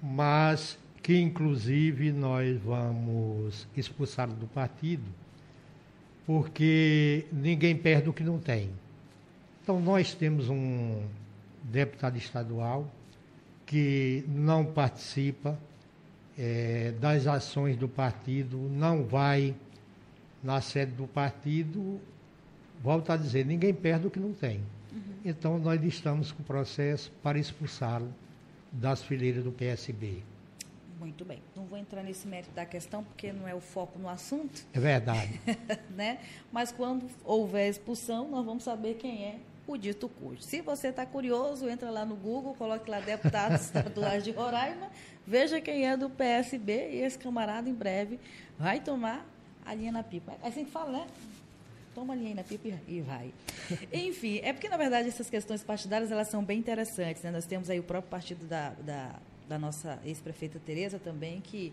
[0.00, 5.04] mas que inclusive nós vamos expulsar do partido
[6.26, 8.70] porque ninguém perde o que não tem.
[9.62, 11.02] Então, nós temos um
[11.62, 12.90] deputado estadual
[13.66, 15.58] que não participa
[16.38, 19.54] é, das ações do partido, não vai
[20.42, 22.00] na sede do partido.
[22.82, 24.58] Volto a dizer, ninguém perde o que não tem.
[24.92, 25.00] Uhum.
[25.24, 28.12] Então, nós estamos com o processo para expulsá-lo
[28.70, 30.22] das fileiras do PSB.
[31.04, 31.42] Muito bem.
[31.54, 34.64] Não vou entrar nesse mérito da questão, porque não é o foco no assunto.
[34.72, 35.38] É verdade.
[35.94, 36.18] né?
[36.50, 39.36] Mas quando houver expulsão, nós vamos saber quem é
[39.66, 40.40] o dito cujo.
[40.40, 44.90] Se você está curioso, entra lá no Google, coloque lá deputado estaduais de Roraima,
[45.26, 48.18] veja quem é do PSB e esse camarada em breve
[48.58, 49.26] vai tomar
[49.62, 50.32] a linha na pipa.
[50.42, 51.06] É assim que fala, né?
[51.94, 53.30] Toma a linha na pipa e vai.
[53.92, 57.22] Enfim, é porque, na verdade, essas questões partidárias elas são bem interessantes.
[57.22, 57.30] Né?
[57.30, 59.14] Nós temos aí o próprio partido da, da,
[59.48, 61.72] da nossa ex-prefeita Tereza também, que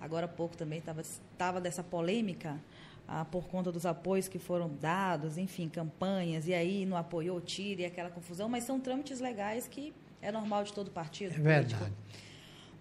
[0.00, 2.60] agora há pouco também estava dessa polêmica
[3.08, 7.84] ah, por conta dos apoios que foram dados, enfim, campanhas, e aí não apoiou, tire,
[7.84, 11.34] aquela confusão, mas são trâmites legais que é normal de todo partido.
[11.34, 11.92] É verdade.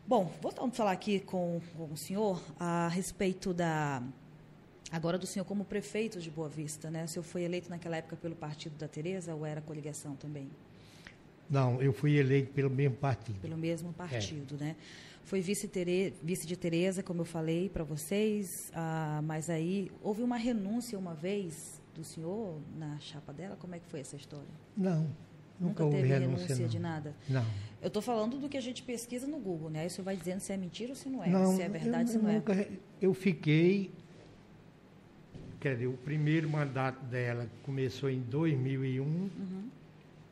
[0.08, 4.04] Bom, voltamos falar aqui com, com o senhor a respeito da.
[4.92, 7.04] Agora do senhor como prefeito de Boa Vista, né?
[7.04, 10.50] O senhor foi eleito naquela época pelo partido da Tereza ou era coligação também?
[11.50, 13.40] Não, eu fui eleito pelo mesmo partido.
[13.40, 14.64] Pelo mesmo partido, é.
[14.66, 14.76] né?
[15.24, 20.22] Foi vice, tere, vice de Tereza, como eu falei para vocês, ah, mas aí houve
[20.22, 23.56] uma renúncia uma vez do senhor na chapa dela?
[23.56, 24.46] Como é que foi essa história?
[24.78, 25.08] Não,
[25.60, 26.68] Nunca, Nunca teve renúncia, não.
[26.68, 27.16] de nada?
[27.30, 27.46] Não.
[27.82, 29.86] Eu estou falando do que a gente pesquisa no Google, né?
[29.86, 32.18] Isso vai dizendo se é mentira ou se não é, não se é verdade ou
[32.18, 32.34] se não é.
[32.34, 33.90] nunca, re- Eu fiquei.
[35.60, 39.02] Quer dizer, o primeiro mandato dela começou em 2001.
[39.04, 39.30] Uhum.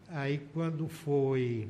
[0.09, 1.67] Aí, quando foi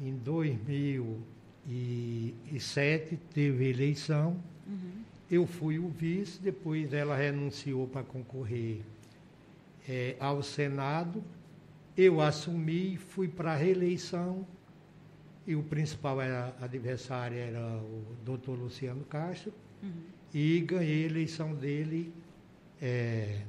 [0.00, 4.36] em 2007, teve eleição.
[4.66, 5.04] Uhum.
[5.30, 8.80] Eu fui o vice, depois ela renunciou para concorrer
[9.88, 11.22] eh, ao Senado.
[11.96, 14.44] Eu assumi, fui para a reeleição.
[15.46, 19.52] E o principal era, adversário era o doutor Luciano Castro.
[19.82, 19.92] Uhum.
[20.32, 22.12] E ganhei a eleição dele
[22.80, 23.42] eh,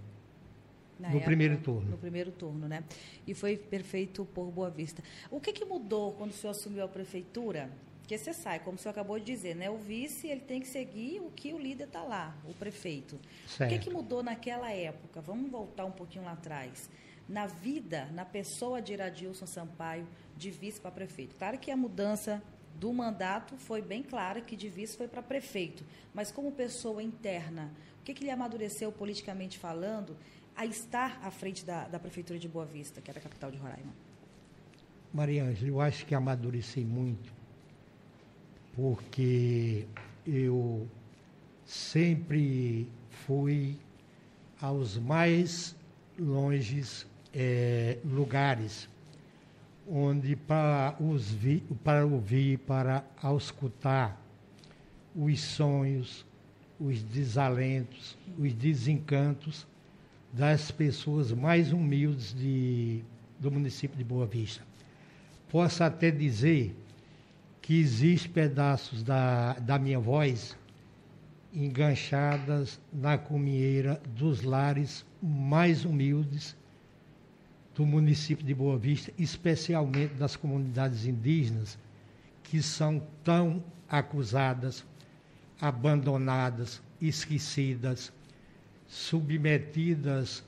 [1.06, 1.92] Na no época, primeiro turno.
[1.92, 2.84] No primeiro turno, né?
[3.28, 5.04] E foi perfeito por Boa Vista.
[5.30, 7.70] O que, que mudou quando o senhor assumiu a prefeitura?
[8.00, 9.70] Porque você sai, como o senhor acabou de dizer, né?
[9.70, 13.16] O vice ele tem que seguir o que o líder está lá, o prefeito.
[13.16, 13.80] O que, Certo.
[13.80, 15.22] que mudou naquela época?
[15.22, 16.90] Vamos voltar um pouquinho lá atrás.
[17.28, 21.36] Na vida, na pessoa de Iradilson Sampaio, de vice para prefeito.
[21.36, 22.44] Claro que a mudança
[22.76, 25.84] do mandato foi bem clara, que de vice foi para prefeito.
[26.14, 30.16] Mas como pessoa interna, o que, que lhe amadureceu politicamente falando
[30.56, 33.58] a estar à frente da, da prefeitura de Boa Vista, que era a capital de
[33.58, 33.94] Roraima?
[35.14, 37.32] Maria Ângela, eu acho que amadureci muito,
[38.76, 39.86] porque
[40.26, 40.88] eu
[41.66, 42.88] sempre
[43.26, 43.78] fui
[44.62, 45.76] aos mais
[46.18, 48.90] longes eh, lugares,
[49.88, 54.20] onde para, os vi, para ouvir, para auscultar
[55.16, 56.26] os sonhos,
[56.80, 59.66] os desalentos, os desencantos
[60.36, 63.02] das pessoas mais humildes de,
[63.40, 64.62] do município de Boa Vista.
[65.50, 66.76] Posso até dizer
[67.62, 70.58] que existem pedaços da, da minha voz
[71.54, 76.54] enganchadas na comieira dos lares mais humildes
[77.74, 81.78] do município de Boa Vista, especialmente das comunidades indígenas,
[82.44, 84.86] que são tão acusadas,
[85.62, 88.12] abandonadas, esquecidas,
[88.88, 90.44] submetidas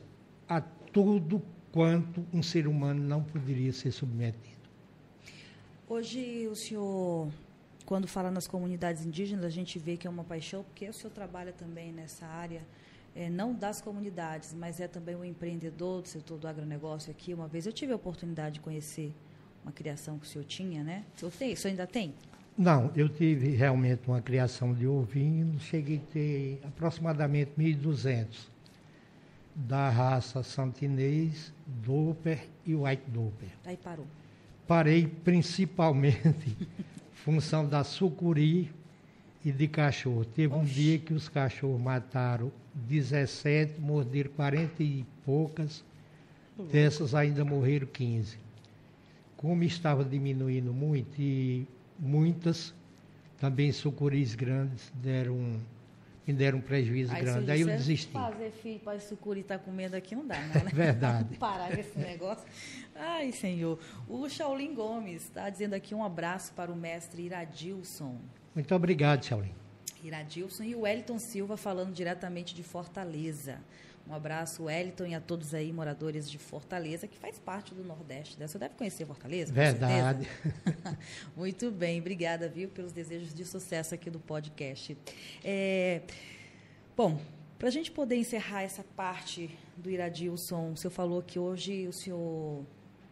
[0.48, 4.58] a tudo quanto um ser humano não poderia ser submetido.
[5.88, 7.30] Hoje, o senhor,
[7.86, 11.12] quando fala nas comunidades indígenas, a gente vê que é uma paixão, porque o senhor
[11.12, 12.62] trabalha também nessa área,
[13.16, 17.34] é, não das comunidades, mas é também um empreendedor do setor do agronegócio aqui.
[17.34, 19.14] Uma vez eu tive a oportunidade de conhecer
[19.64, 21.06] uma criação que o senhor tinha, né?
[21.16, 22.14] O senhor, tem, o senhor ainda tem?
[22.58, 28.48] Não, eu tive realmente uma criação de ovinhos, cheguei a ter aproximadamente 1.200
[29.54, 33.50] da raça santinês, Doper e White Doper.
[33.64, 34.08] Aí parou.
[34.68, 36.58] Parei principalmente
[37.14, 38.72] função da sucuri
[39.46, 40.26] e de cachorro.
[40.26, 40.74] Teve um Oxe.
[40.74, 45.84] dia que os cachorros mataram 17, morderam 40 e poucas,
[46.72, 48.38] dessas ainda morreram 15.
[49.36, 51.68] Como estava diminuindo muito e
[52.00, 52.74] muitas,
[53.40, 55.60] também sucuris grandes deram,
[56.26, 57.52] me deram um prejuízo Aí, grande.
[57.52, 58.12] Aí eu desisti.
[58.12, 60.72] Fazer filho para sucuri estar comendo aqui não dá, não, né?
[60.74, 61.38] Verdade.
[61.40, 62.46] Parar com esse negócio.
[62.96, 63.80] Ai, senhor.
[64.08, 68.18] O Shaolin Gomes está dizendo aqui um abraço para o mestre Iradilson.
[68.56, 69.54] Muito obrigado, Shaolin.
[70.04, 73.60] Iradilson e o Wellington Silva falando diretamente de Fortaleza.
[74.10, 78.40] Um abraço, Wellington, e a todos aí, moradores de Fortaleza, que faz parte do Nordeste.
[78.40, 78.48] Né?
[78.48, 79.52] Você deve conhecer Fortaleza?
[79.52, 80.28] Verdade.
[81.36, 84.98] Muito bem, obrigada, viu, pelos desejos de sucesso aqui do podcast.
[85.44, 86.04] É,
[86.96, 87.20] bom,
[87.60, 91.92] para a gente poder encerrar essa parte do Iradilson, o senhor falou que hoje o
[91.92, 92.64] senhor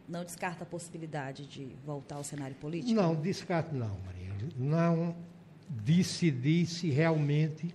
[0.07, 2.93] não descarta a possibilidade de voltar ao cenário político?
[2.93, 4.33] Não, descarto não, Maria.
[4.57, 5.15] Não
[5.67, 7.73] decidi se realmente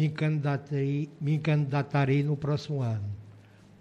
[0.00, 3.20] me candidatei, me candidatarei no próximo ano.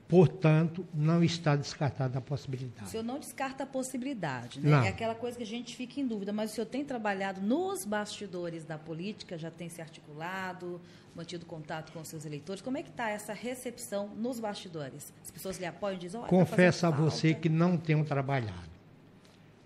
[0.05, 2.87] Portanto, não está descartada a possibilidade.
[2.87, 4.71] O senhor não descarta a possibilidade, né?
[4.71, 4.83] Não.
[4.83, 7.85] É aquela coisa que a gente fica em dúvida, mas o senhor tem trabalhado nos
[7.85, 10.81] bastidores da política, já tem se articulado,
[11.15, 12.61] mantido contato com os seus eleitores.
[12.61, 15.13] Como é que está essa recepção nos bastidores?
[15.23, 18.03] As pessoas lhe apoiam e dizem, olha, tá Confesso a fazendo você que não tenho
[18.03, 18.69] trabalhado.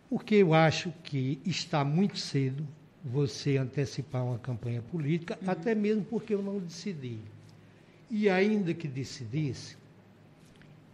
[0.09, 2.67] Porque eu acho que está muito cedo
[3.03, 5.49] você antecipar uma campanha política, Uhum.
[5.49, 7.19] até mesmo porque eu não decidi.
[8.09, 9.75] E ainda que decidisse,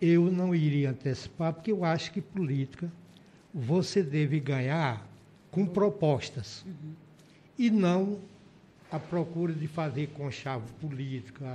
[0.01, 2.91] eu não iria antecipar, porque eu acho que política
[3.53, 5.07] você deve ganhar
[5.51, 6.65] com propostas.
[7.57, 8.19] E não
[8.91, 11.45] a procura de fazer conchavo política,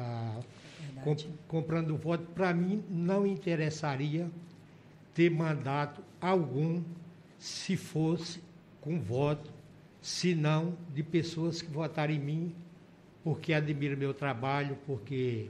[1.02, 1.28] com- Verdade.
[1.48, 2.24] comprando voto.
[2.34, 4.30] Para mim, não interessaria
[5.14, 6.82] ter mandato algum
[7.38, 8.40] se fosse
[8.80, 9.50] com voto,
[10.04, 12.54] se não de pessoas que votaram em mim
[13.22, 15.48] porque admiram meu trabalho, porque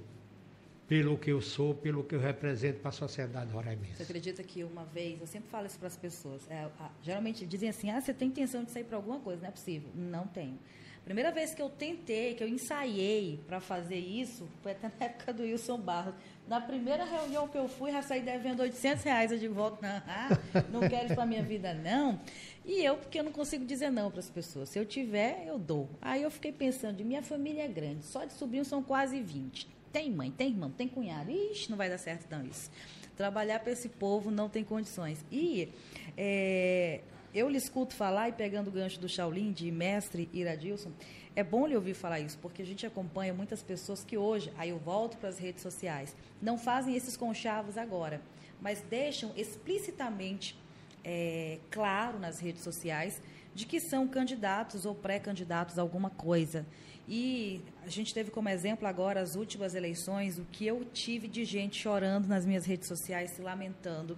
[0.86, 4.00] pelo que eu sou, pelo que eu represento para a sociedade Você roraimense.
[4.02, 7.68] acredita que uma vez, eu sempre falo isso para as pessoas, é, a- geralmente dizem
[7.68, 9.88] assim, ah, você tem intenção de sair para alguma coisa, não é possível.
[9.92, 10.56] Não tenho.
[11.04, 15.34] Primeira vez que eu tentei, que eu ensaiei para fazer isso, foi até na época
[15.34, 16.14] do Wilson Barros.
[16.48, 19.86] Na primeira reunião que eu fui, já saí devendo 800 reais de volta.
[19.86, 22.18] Não, ah, não quero isso para minha vida, não.
[22.64, 24.70] E eu, porque eu não consigo dizer não para as pessoas.
[24.70, 25.90] Se eu tiver, eu dou.
[26.00, 29.68] Aí eu fiquei pensando, minha família é grande, só de sobrinhos são quase 20.
[29.92, 31.30] Tem mãe, tem irmão, tem cunhado.
[31.30, 32.70] Ixi, não vai dar certo não isso.
[33.14, 35.24] Trabalhar para esse povo não tem condições.
[35.30, 35.68] E
[36.16, 37.00] é,
[37.34, 40.92] eu lhe escuto falar, e pegando o gancho do Shaolin, de mestre Iradilson,
[41.34, 44.70] é bom lhe ouvir falar isso, porque a gente acompanha muitas pessoas que hoje, aí
[44.70, 48.22] eu volto para as redes sociais, não fazem esses conchavos agora,
[48.60, 50.56] mas deixam explicitamente
[51.02, 53.20] é, claro nas redes sociais
[53.54, 56.64] de que são candidatos ou pré-candidatos a alguma coisa.
[57.06, 61.44] E a gente teve como exemplo agora as últimas eleições, o que eu tive de
[61.44, 64.16] gente chorando nas minhas redes sociais, se lamentando,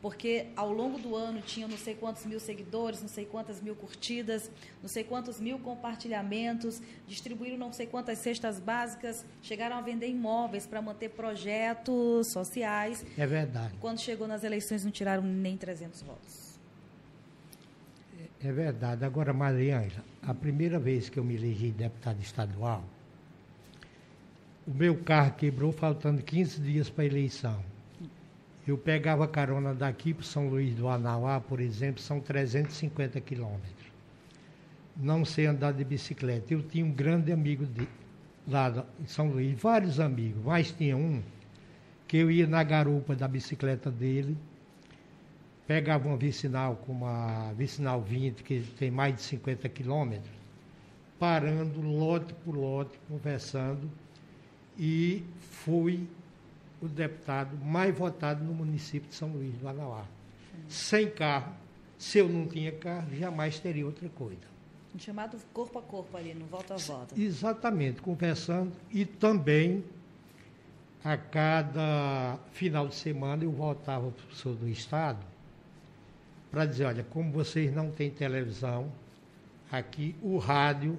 [0.00, 3.74] porque ao longo do ano tinha não sei quantos mil seguidores, não sei quantas mil
[3.74, 10.08] curtidas, não sei quantos mil compartilhamentos, distribuíram não sei quantas cestas básicas, chegaram a vender
[10.08, 13.04] imóveis para manter projetos sociais.
[13.16, 13.74] É verdade.
[13.80, 16.48] Quando chegou nas eleições não tiraram nem 300 votos.
[18.42, 19.04] É verdade.
[19.04, 22.84] Agora, Mariângela, a primeira vez que eu me elegi deputado estadual,
[24.64, 27.77] o meu carro quebrou faltando 15 dias para a eleição.
[28.68, 33.86] Eu pegava carona daqui para São Luís do Anauá, por exemplo, são 350 quilômetros.
[34.94, 36.52] Não sei andar de bicicleta.
[36.52, 37.88] Eu tinha um grande amigo de,
[38.46, 41.22] lá em São Luís, vários amigos, mas tinha um
[42.06, 44.36] que eu ia na garupa da bicicleta dele,
[45.66, 50.36] pegava uma vicinal como a vicinal 20, que tem mais de 50 quilômetros,
[51.18, 53.90] parando lote por lote, conversando,
[54.78, 56.06] e fui
[56.80, 60.04] o deputado mais votado no município de São Luís do Anauá.
[60.68, 61.52] Sem carro,
[61.98, 64.48] se eu não tinha carro, jamais teria outra coisa.
[64.94, 67.20] Um chamado corpo a corpo ali, no volta a volta.
[67.20, 69.84] Exatamente, conversando e também
[71.04, 75.24] a cada final de semana eu voltava para o sul do estado
[76.50, 78.90] para dizer, olha, como vocês não têm televisão,
[79.70, 80.98] aqui o rádio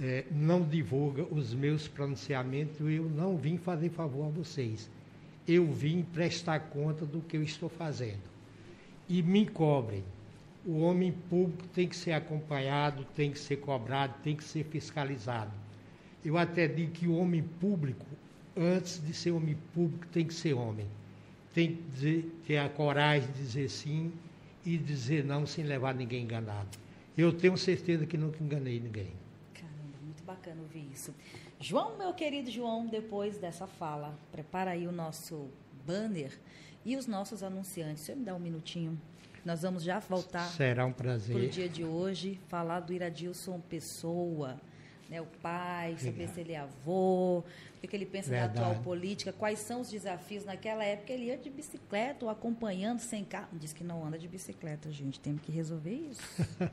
[0.00, 4.90] eh, não divulga os meus pronunciamentos, eu não vim fazer favor a vocês.
[5.46, 8.22] Eu vim prestar conta do que eu estou fazendo.
[9.08, 10.02] E me cobrem.
[10.64, 15.52] O homem público tem que ser acompanhado, tem que ser cobrado, tem que ser fiscalizado.
[16.24, 18.04] Eu até digo que o homem público,
[18.56, 20.86] antes de ser homem público, tem que ser homem.
[21.54, 24.12] Tem que dizer- ter a coragem de dizer sim
[24.64, 26.76] e dizer não sem levar ninguém enganado.
[27.16, 29.12] Eu tenho certeza que nunca enganei ninguém.
[30.26, 31.14] Bacana ouvir isso.
[31.60, 35.48] João, meu querido João, depois dessa fala, prepara aí o nosso
[35.86, 36.36] banner
[36.84, 38.02] e os nossos anunciantes.
[38.02, 39.00] Você me dá um minutinho?
[39.44, 41.48] Nós vamos já voltar Será um para o prazer.
[41.50, 44.60] dia de hoje, falar do Iradilson Pessoa,
[45.08, 46.34] né, o pai, saber Obrigado.
[46.34, 48.54] se ele é avô, o que, ele pensa Verdade.
[48.54, 50.44] da atual política, quais são os desafios.
[50.44, 53.50] Naquela época ele ia de bicicleta ou acompanhando sem carro.
[53.52, 55.20] Diz que não anda de bicicleta, gente.
[55.20, 56.22] Temos que resolver isso.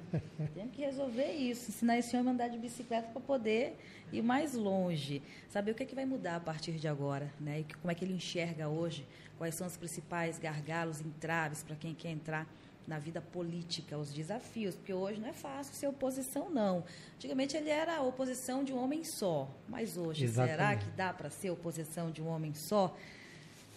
[0.56, 1.69] Temos que resolver isso.
[1.69, 3.78] Ensinar esse homem a andar de bicicleta para poder
[4.12, 5.22] ir mais longe.
[5.50, 7.60] Saber o que, é que vai mudar a partir de agora, né?
[7.60, 9.06] E como é que ele enxerga hoje,
[9.38, 12.48] quais são os principais gargalos, entraves para quem quer entrar
[12.88, 16.84] na vida política, os desafios, porque hoje não é fácil ser oposição, não.
[17.15, 20.86] Antigamente ele era a oposição de um homem só, mas hoje, será Exatamente.
[20.86, 22.96] que dá para ser oposição de um homem só?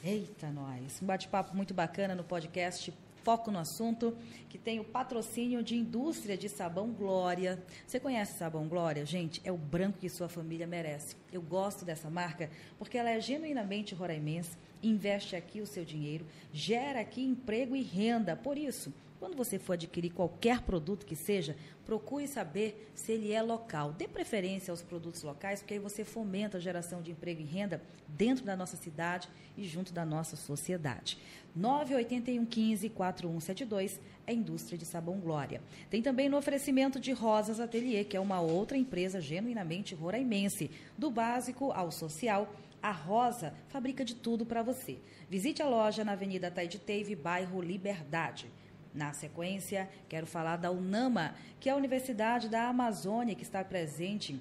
[0.04, 1.00] Eita, nós.
[1.02, 2.92] Um bate-papo muito bacana no podcast
[3.26, 4.16] Foco no Assunto,
[4.48, 7.60] que tem o patrocínio de indústria de sabão Glória.
[7.84, 9.04] Você conhece sabão Glória?
[9.04, 11.16] Gente, é o branco que sua família merece.
[11.32, 12.48] Eu gosto dessa marca
[12.78, 18.36] porque ela é genuinamente roraimense, investe aqui o seu dinheiro, gera aqui emprego e renda.
[18.36, 21.56] Por isso, quando você for adquirir qualquer produto que seja,
[21.86, 23.92] procure saber se ele é local.
[23.92, 27.82] Dê preferência aos produtos locais, porque aí você fomenta a geração de emprego e renda
[28.06, 31.18] dentro da nossa cidade e junto da nossa sociedade.
[31.54, 35.62] 98115 4172 é Indústria de Sabão Glória.
[35.88, 41.10] Tem também no oferecimento de Rosas Atelier, que é uma outra empresa genuinamente roraimense, do
[41.10, 42.52] básico ao social.
[42.86, 45.00] A Rosa fabrica de tudo para você.
[45.28, 48.48] Visite a loja na Avenida Taide Teve, bairro Liberdade.
[48.94, 54.40] Na sequência, quero falar da UNAMA, que é a Universidade da Amazônia, que está presente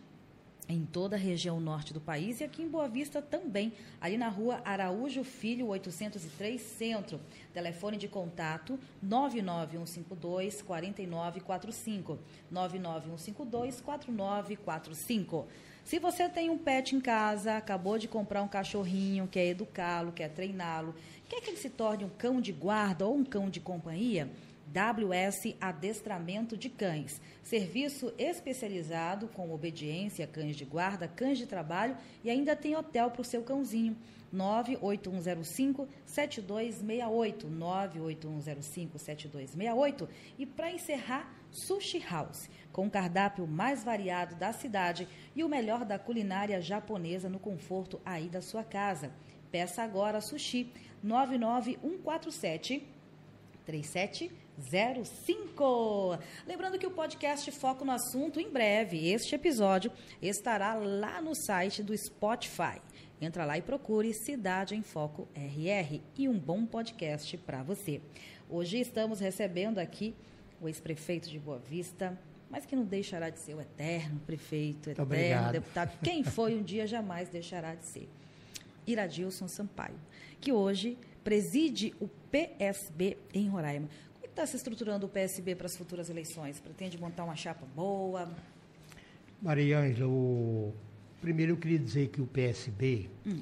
[0.70, 4.30] em toda a região norte do país e aqui em Boa Vista também, ali na
[4.30, 7.20] rua Araújo Filho, 803 Centro.
[7.52, 12.20] Telefone de contato 99152 4945.
[12.52, 15.48] 99152 4945.
[15.86, 20.30] Se você tem um pet em casa, acabou de comprar um cachorrinho, quer educá-lo, quer
[20.30, 20.96] treiná-lo,
[21.30, 24.28] quer que ele se torne um cão de guarda ou um cão de companhia,
[24.68, 27.22] WS Adestramento de Cães.
[27.44, 33.22] Serviço especializado com obediência, cães de guarda, cães de trabalho e ainda tem hotel para
[33.22, 33.96] o seu cãozinho.
[34.34, 40.10] 98105 7268 98105 7268
[40.40, 45.86] e para encerrar Sushi House, com o cardápio mais variado da cidade e o melhor
[45.86, 49.12] da culinária japonesa no conforto aí da sua casa.
[49.52, 50.72] Peça agora sushi
[51.02, 52.96] 99147
[53.66, 56.20] 3705.
[56.46, 59.92] Lembrando que o podcast Foco no Assunto, em breve, este episódio
[60.22, 62.80] estará lá no site do Spotify.
[63.20, 68.02] Entra lá e procure Cidade em Foco RR e um bom podcast para você.
[68.50, 70.16] Hoje estamos recebendo aqui
[70.62, 72.18] o ex-prefeito de Boa Vista,
[72.50, 75.52] mas que não deixará de ser o eterno prefeito, eterno Obrigado.
[75.54, 76.00] deputado.
[76.04, 78.10] Quem foi um dia jamais deixará de ser.
[78.88, 79.96] Iradilson Sampaio,
[80.40, 83.88] que hoje preside o PSB em Roraima.
[84.14, 86.60] Como é que está se estruturando o PSB para as futuras eleições?
[86.60, 88.32] Pretende montar uma chapa boa?
[89.42, 90.72] Maria Ângela, o...
[91.20, 93.42] primeiro eu queria dizer que o PSB Hum.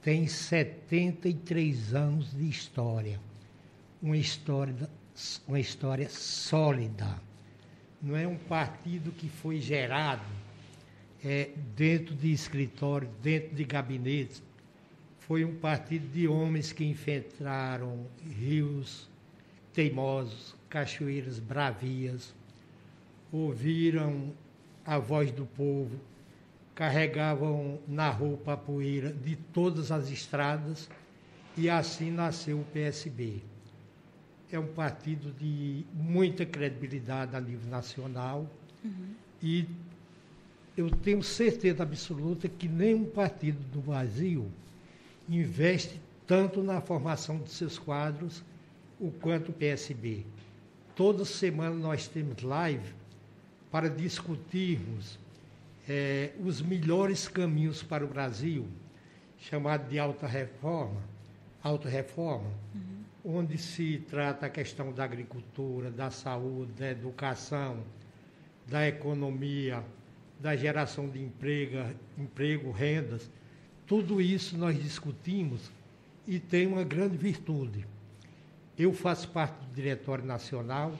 [0.00, 3.20] tem 73 anos de história.
[4.00, 4.74] Uma história,
[5.46, 7.20] uma história sólida.
[8.02, 10.24] Não é um partido que foi gerado
[11.24, 14.42] é, dentro de escritórios, dentro de gabinetes.
[15.20, 18.06] Foi um partido de homens que enfrentaram
[18.38, 19.08] rios
[19.72, 22.34] teimosos, cachoeiras bravias,
[23.32, 24.32] ouviram
[24.84, 25.98] a voz do povo,
[26.74, 30.90] carregavam na roupa a poeira de todas as estradas
[31.56, 33.42] e assim nasceu o PSB.
[34.54, 38.48] É um partido de muita credibilidade a nível nacional.
[39.42, 39.66] E
[40.76, 44.48] eu tenho certeza absoluta que nenhum partido do Brasil
[45.28, 48.44] investe tanto na formação de seus quadros
[49.00, 50.24] o quanto o PSB.
[50.94, 52.94] Toda semana nós temos live
[53.72, 55.18] para discutirmos
[55.88, 58.68] eh, os melhores caminhos para o Brasil,
[59.36, 61.02] chamado de alta reforma,
[61.60, 62.50] alta reforma,
[63.24, 67.82] onde se trata a questão da agricultura, da saúde, da educação,
[68.66, 69.82] da economia,
[70.38, 71.78] da geração de emprego,
[72.18, 73.30] emprego, rendas.
[73.86, 75.70] Tudo isso nós discutimos
[76.26, 77.86] e tem uma grande virtude.
[78.76, 80.98] Eu faço parte do Diretório Nacional,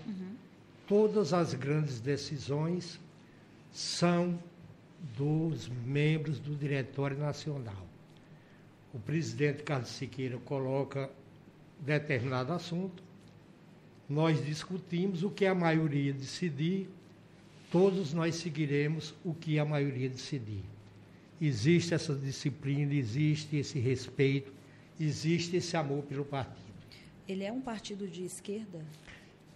[0.86, 3.00] todas as grandes decisões
[3.72, 4.38] são
[5.16, 7.86] dos membros do Diretório Nacional.
[8.92, 11.10] O presidente Carlos Siqueira coloca
[11.84, 13.02] determinado assunto,
[14.08, 16.88] nós discutimos o que a maioria decidir,
[17.70, 20.62] todos nós seguiremos o que a maioria decidir.
[21.40, 24.52] Existe essa disciplina, existe esse respeito,
[24.98, 26.62] existe esse amor pelo partido.
[27.26, 28.80] Ele é um partido de esquerda?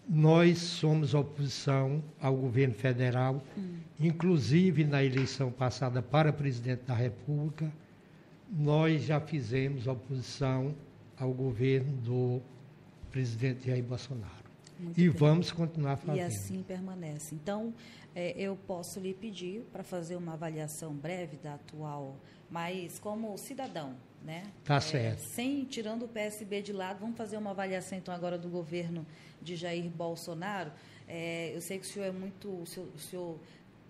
[0.09, 3.45] Nós somos oposição ao governo federal,
[4.01, 7.71] inclusive na eleição passada para presidente da República,
[8.51, 10.75] nós já fizemos oposição
[11.21, 12.41] ao governo do
[13.11, 14.33] presidente Jair Bolsonaro.
[14.79, 15.19] Muito E bem.
[15.19, 16.27] vamos continuar E fazendo.
[16.27, 17.35] assim permanece.
[17.35, 17.75] Então,
[18.15, 22.17] é, eu posso lhe pedir para fazer uma avaliação breve da atual,
[22.51, 23.95] mas como cidadão,
[24.25, 24.45] né?
[24.65, 25.21] Tá É, certo.
[25.21, 29.05] sem tirando o PSB de lado, vamos fazer uma avaliação então agora do governo
[29.43, 30.71] de Jair Bolsonaro.
[31.09, 33.39] É, eu sei que o senhor é muito, o senhor, o senhor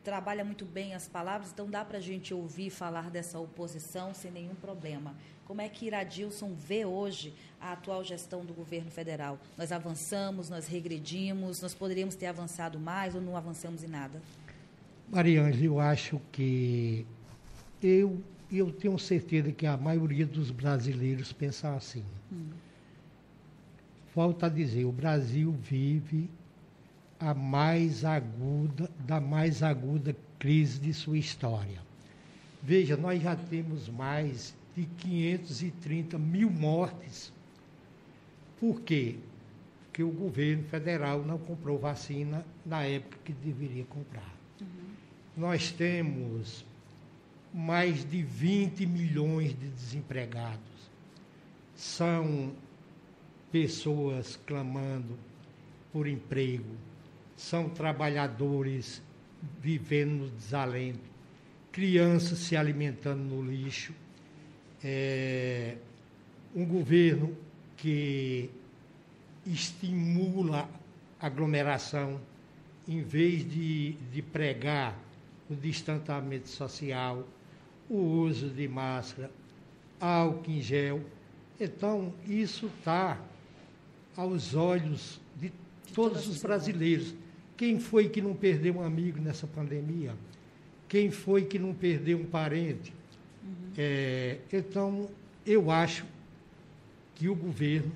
[0.02, 4.30] trabalha muito bem as palavras, então dá para a gente ouvir falar dessa oposição sem
[4.30, 5.14] nenhum problema.
[5.48, 9.38] Como é que Iradilson vê hoje a atual gestão do governo federal?
[9.56, 14.20] Nós avançamos, nós regredimos, nós poderíamos ter avançado mais ou não avançamos em nada?
[15.10, 17.06] Mariângela, eu acho que
[17.82, 22.04] eu eu tenho certeza que a maioria dos brasileiros pensa assim.
[22.32, 22.48] Hum.
[24.14, 26.30] Falta a dizer, o Brasil vive
[27.20, 31.80] a mais aguda, da mais aguda crise de sua história.
[32.62, 37.32] Veja, nós já temos mais de 530 mil mortes.
[38.60, 39.16] Por quê?
[39.86, 44.32] Porque o governo federal não comprou vacina na época que deveria comprar.
[44.60, 44.66] Uhum.
[45.36, 46.64] Nós temos
[47.52, 50.60] mais de 20 milhões de desempregados.
[51.74, 52.52] São
[53.50, 55.18] pessoas clamando
[55.92, 56.76] por emprego,
[57.36, 59.02] são trabalhadores
[59.60, 61.00] vivendo no desalento,
[61.72, 63.92] crianças se alimentando no lixo,
[64.82, 65.76] é,
[66.54, 67.36] um governo
[67.76, 68.50] que
[69.46, 70.68] estimula
[71.20, 72.20] a aglomeração
[72.86, 74.98] em vez de, de pregar
[75.48, 77.26] o distanciamento social,
[77.88, 79.30] o uso de máscara,
[80.00, 81.00] álcool em gel.
[81.60, 83.18] Então, isso está
[84.16, 85.52] aos olhos de
[85.94, 87.14] todos os brasileiros.
[87.56, 90.14] Quem foi que não perdeu um amigo nessa pandemia?
[90.88, 92.92] Quem foi que não perdeu um parente?
[93.48, 93.72] Uhum.
[93.76, 95.08] É, então,
[95.46, 96.04] eu acho
[97.14, 97.92] que o governo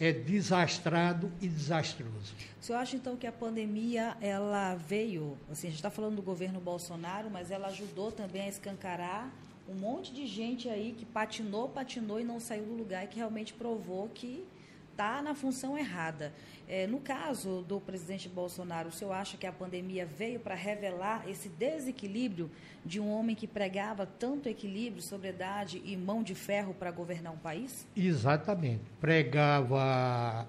[0.00, 2.34] é desastrado e desastroso.
[2.60, 6.22] O senhor acha, então, que a pandemia, ela veio, assim, a gente está falando do
[6.22, 9.30] governo Bolsonaro, mas ela ajudou também a escancarar
[9.68, 13.16] um monte de gente aí que patinou, patinou e não saiu do lugar e que
[13.16, 14.44] realmente provou que
[14.92, 16.32] está na função errada.
[16.68, 21.28] É, no caso do presidente Bolsonaro, o senhor acha que a pandemia veio para revelar
[21.28, 22.50] esse desequilíbrio
[22.84, 27.38] de um homem que pregava tanto equilíbrio, sobriedade e mão de ferro para governar um
[27.38, 27.86] país?
[27.96, 28.82] Exatamente.
[29.00, 30.46] Pregava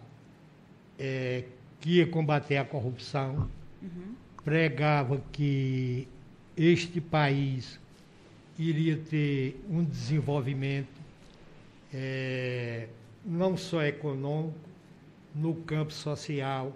[1.00, 1.46] é,
[1.82, 3.50] que ia combater a corrupção,
[3.82, 4.16] uhum.
[4.44, 6.08] pregava que
[6.56, 7.80] este país
[8.58, 11.02] iria ter um desenvolvimento.
[11.94, 12.88] É,
[13.26, 14.58] não só econômico,
[15.34, 16.74] no campo social,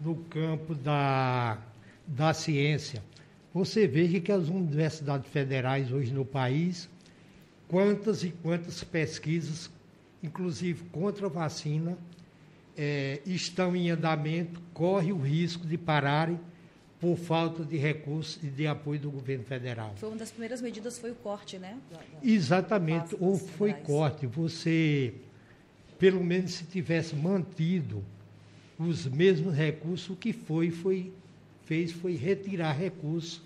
[0.00, 1.58] no campo da,
[2.06, 3.02] da ciência.
[3.52, 6.88] Você veja que as universidades federais hoje no país,
[7.66, 9.70] quantas e quantas pesquisas,
[10.22, 11.96] inclusive contra a vacina,
[12.76, 16.38] é, estão em andamento, corre o risco de pararem
[17.00, 19.94] por falta de recursos e de apoio do governo federal.
[19.96, 21.78] Foi uma das primeiras medidas, foi o corte, né?
[22.22, 24.26] Exatamente, ou foi corte.
[24.26, 25.14] Você
[25.98, 28.04] pelo menos se tivesse mantido
[28.78, 31.12] os mesmos recursos, o que foi, foi
[31.64, 33.42] fez foi retirar recursos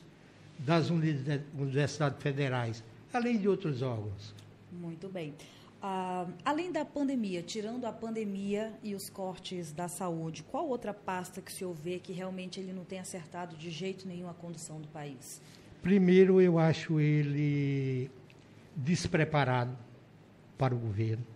[0.59, 4.35] das universidades federais, além de outros órgãos.
[4.71, 5.35] Muito bem.
[5.83, 11.41] Uh, além da pandemia, tirando a pandemia e os cortes da saúde, qual outra pasta
[11.41, 14.81] que o senhor vê que realmente ele não tem acertado de jeito nenhum a condução
[14.81, 15.43] do país?
[15.83, 18.09] Primeiro, eu acho ele
[18.77, 19.77] despreparado
[20.57, 21.27] para o governo.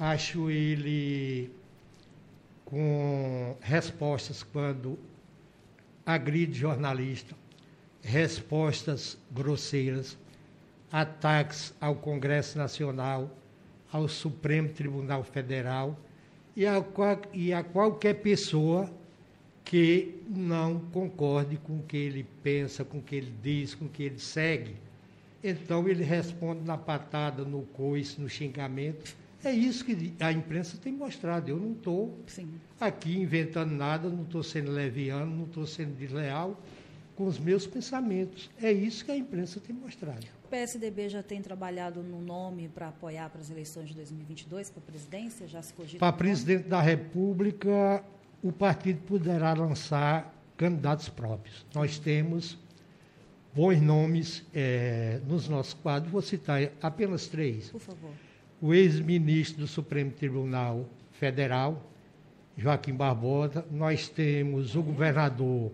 [0.00, 1.50] Acho ele
[2.64, 4.98] com respostas quando
[6.06, 7.34] agride jornalista,
[8.02, 10.16] respostas grosseiras,
[10.90, 13.30] ataques ao Congresso Nacional,
[13.92, 15.98] ao Supremo Tribunal Federal
[16.56, 16.82] e a,
[17.34, 18.90] e a qualquer pessoa
[19.64, 23.88] que não concorde com o que ele pensa, com o que ele diz, com o
[23.88, 24.76] que ele segue.
[25.44, 29.14] Então ele responde na patada, no coice, no xingamento
[29.44, 31.48] é isso que a imprensa tem mostrado.
[31.48, 32.18] Eu não estou
[32.80, 36.60] aqui inventando nada, não estou sendo leviano, não estou sendo desleal
[37.14, 38.50] com os meus pensamentos.
[38.60, 40.26] É isso que a imprensa tem mostrado.
[40.44, 44.80] O PSDB já tem trabalhado no nome para apoiar para as eleições de 2022 para
[44.80, 45.46] a presidência?
[45.46, 45.98] Já se cogita?
[45.98, 48.02] Para presidente da República,
[48.42, 51.64] o partido poderá lançar candidatos próprios.
[51.74, 52.58] Nós temos
[53.54, 56.10] bons nomes é, nos nossos quadros.
[56.10, 57.70] Vou citar apenas três.
[57.70, 58.10] Por favor
[58.60, 61.82] o ex-ministro do Supremo Tribunal Federal,
[62.56, 65.70] Joaquim Barbosa, nós temos o governador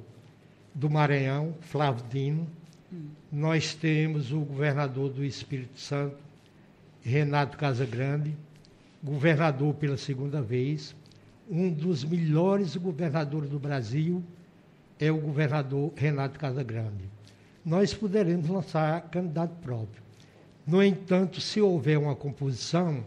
[0.74, 2.47] do Maranhão, Flávio Dino,
[2.93, 3.07] hum.
[3.32, 6.16] nós temos o governador do Espírito Santo,
[7.03, 8.35] Renato Casagrande,
[9.03, 10.95] governador pela segunda vez,
[11.51, 14.22] um dos melhores governadores do Brasil
[14.99, 17.11] é o governador Renato Casagrande.
[17.64, 20.03] Nós poderemos lançar candidato próprio.
[20.67, 23.05] No entanto, se houver uma composição,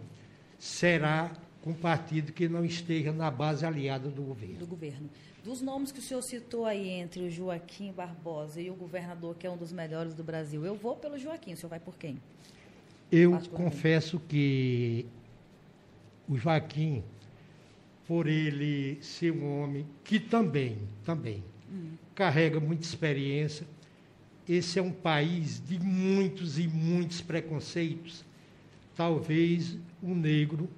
[0.59, 1.31] será
[1.61, 4.57] com um partido que não esteja na base aliada do governo.
[4.57, 5.09] Do governo.
[5.43, 9.47] Dos nomes que o senhor citou aí entre o Joaquim Barbosa e o governador, que
[9.47, 12.19] é um dos melhores do Brasil, eu vou pelo Joaquim, o senhor vai por quem?
[13.11, 15.05] Eu confesso que
[16.27, 17.03] o Joaquim,
[18.05, 21.91] por ele ser um homem que também, também, hum.
[22.13, 23.65] carrega muita experiência,
[24.47, 28.23] esse é um país de muitos e muitos preconceitos.
[28.95, 30.69] Talvez o negro,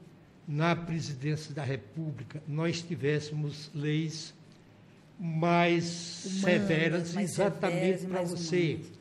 [0.47, 4.33] na presidência da República, nós tivéssemos leis
[5.19, 8.91] mais humanas, severas, mais exatamente para você humanas.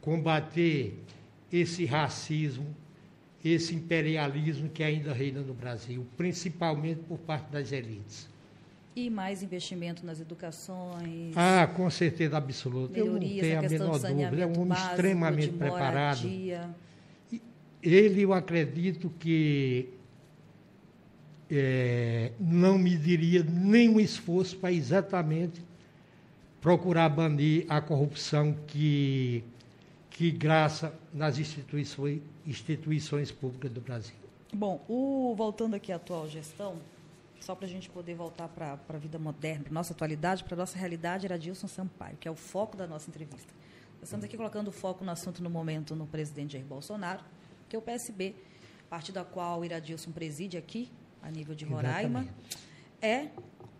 [0.00, 0.98] combater
[1.52, 2.76] esse racismo,
[3.44, 8.28] esse imperialismo que ainda reina no Brasil, principalmente por parte das elites.
[8.94, 11.32] E mais investimento nas educações.
[11.36, 12.98] Ah, com certeza absoluta.
[12.98, 14.42] Eu não tenho a menor dúvida.
[14.42, 16.26] É um homem extremamente preparado.
[17.82, 19.88] Ele, eu acredito que
[21.50, 25.62] é, não me diria nenhum esforço para exatamente
[26.60, 29.42] procurar banir a corrupção que,
[30.10, 34.14] que graça nas instituições, instituições públicas do Brasil.
[34.52, 36.76] Bom, o, voltando aqui à atual gestão,
[37.40, 40.54] só para a gente poder voltar para a vida moderna, para a nossa atualidade, para
[40.54, 43.52] a nossa realidade, era Dilson Sampaio, que é o foco da nossa entrevista.
[43.94, 47.22] Nós estamos aqui colocando o foco no assunto no momento no presidente Jair Bolsonaro,
[47.68, 48.34] que é o PSB,
[48.88, 50.90] partido a qual o Iradilson preside aqui,
[51.22, 52.58] a nível de Roraima, Exatamente.
[53.02, 53.30] é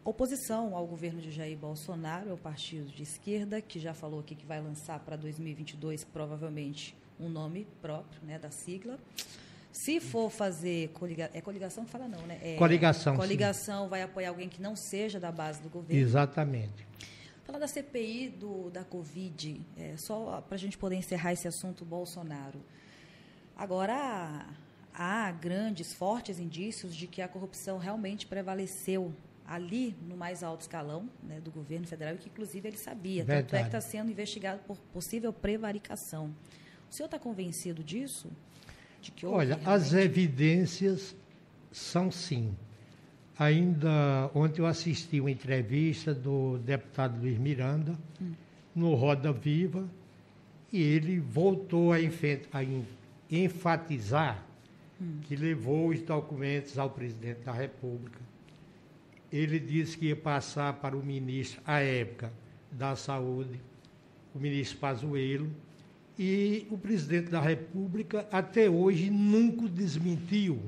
[0.05, 4.35] oposição ao governo de Jair Bolsonaro, é o partido de esquerda, que já falou aqui
[4.35, 8.99] que vai lançar para 2022 provavelmente um nome próprio né, da sigla.
[9.73, 12.39] Se for fazer coligação, é coligação que fala não, né?
[12.43, 13.17] É, coligação.
[13.17, 13.91] Coligação sim.
[13.91, 16.03] vai apoiar alguém que não seja da base do governo.
[16.03, 16.87] Exatamente.
[17.45, 21.85] Falar da CPI do, da Covid, é, só para a gente poder encerrar esse assunto
[21.85, 22.61] Bolsonaro.
[23.57, 24.47] Agora,
[24.95, 29.13] há grandes, fortes indícios de que a corrupção realmente prevaleceu
[29.47, 33.25] ali no mais alto escalão né, do governo federal, e que inclusive ele sabia.
[33.25, 33.49] Verdade.
[33.49, 36.35] Tanto é que está sendo investigado por possível prevaricação.
[36.89, 38.31] O senhor está convencido disso?
[39.01, 39.69] De que Olha, realmente...
[39.69, 41.17] as evidências
[41.73, 42.55] são sim.
[43.39, 48.33] Ainda ontem eu assisti uma entrevista do deputado Luiz Miranda hum.
[48.75, 49.89] no Roda Viva
[50.73, 52.65] e ele voltou a, a
[53.31, 54.45] enfatizar
[55.01, 55.21] hum.
[55.23, 58.21] que levou os documentos ao presidente da República.
[59.33, 62.33] Ele disse que ia passar para o ministro, à época,
[62.71, 63.61] da Saúde,
[64.35, 65.51] o ministro Pazuello,
[66.23, 70.61] e o presidente da República até hoje nunca desmentiu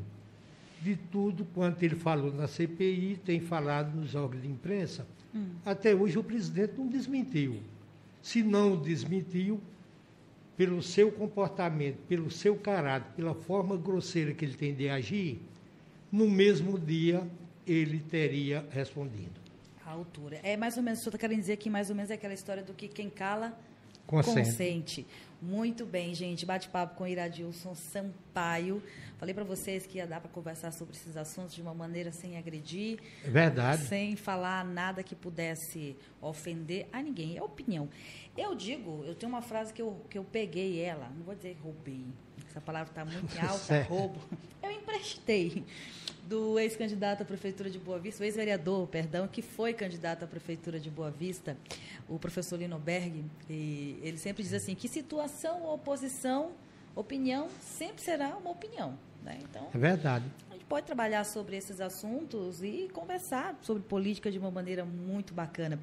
[0.81, 5.07] de tudo quanto ele falou na CPI, tem falado nos órgãos de imprensa.
[5.35, 5.51] Hum.
[5.63, 7.61] Até hoje o presidente não desmentiu.
[8.23, 9.61] Se não desmentiu,
[10.57, 15.39] pelo seu comportamento, pelo seu caráter, pela forma grosseira que ele tem de agir,
[16.11, 17.29] no mesmo dia
[17.67, 19.39] ele teria respondido.
[19.85, 20.41] A altura.
[20.43, 22.33] É mais ou menos, o senhor está querendo dizer que mais ou menos é aquela
[22.33, 23.55] história do que quem cala
[24.13, 24.51] consente.
[24.51, 25.07] consente.
[25.41, 26.47] Muito bem, gente.
[26.47, 28.81] Bate-papo com Iradilson Sampaio.
[29.19, 32.37] Falei para vocês que ia dar para conversar sobre esses assuntos de uma maneira sem
[32.37, 33.01] agredir.
[33.25, 33.83] É verdade.
[33.83, 37.37] Sem falar nada que pudesse ofender a ninguém.
[37.37, 37.89] É opinião.
[38.37, 41.57] Eu digo, eu tenho uma frase que eu, que eu peguei ela, não vou dizer
[41.63, 42.07] roubei,
[42.49, 44.21] essa palavra está muito alta, roubo.
[44.63, 45.65] Eu emprestei
[46.33, 50.81] do ex-candidato à Prefeitura de Boa Vista, o ex-vereador, perdão, que foi candidato à Prefeitura
[50.81, 51.59] de Boa Vista,
[52.09, 56.53] o professor Lino Berg, e ele sempre diz assim, que situação ou oposição,
[56.97, 58.99] opinião, sempre será uma opinião.
[59.23, 59.41] Né?
[59.43, 60.25] Então, é verdade.
[60.49, 65.35] A gente pode trabalhar sobre esses assuntos e conversar sobre política de uma maneira muito
[65.35, 65.79] bacana.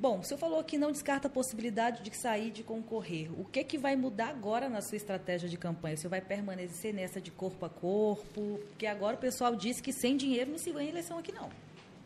[0.00, 3.30] Bom, o senhor falou que não descarta a possibilidade de sair de concorrer.
[3.38, 5.94] O que, que vai mudar agora na sua estratégia de campanha?
[5.94, 8.58] O senhor vai permanecer nessa de corpo a corpo?
[8.68, 11.50] Porque agora o pessoal disse que sem dinheiro não se ganha eleição aqui, não.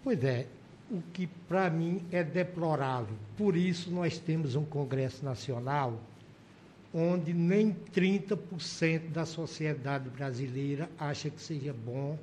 [0.03, 0.49] Pois é.
[0.91, 3.17] O que para mim é deplorável.
[3.37, 5.97] Por isso nós temos um Congresso Nacional
[6.93, 12.19] onde nem 30% da sociedade brasileira acha que seja bom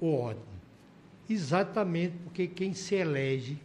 [0.00, 0.46] ou ótimo.
[1.28, 3.58] Exatamente porque quem se elege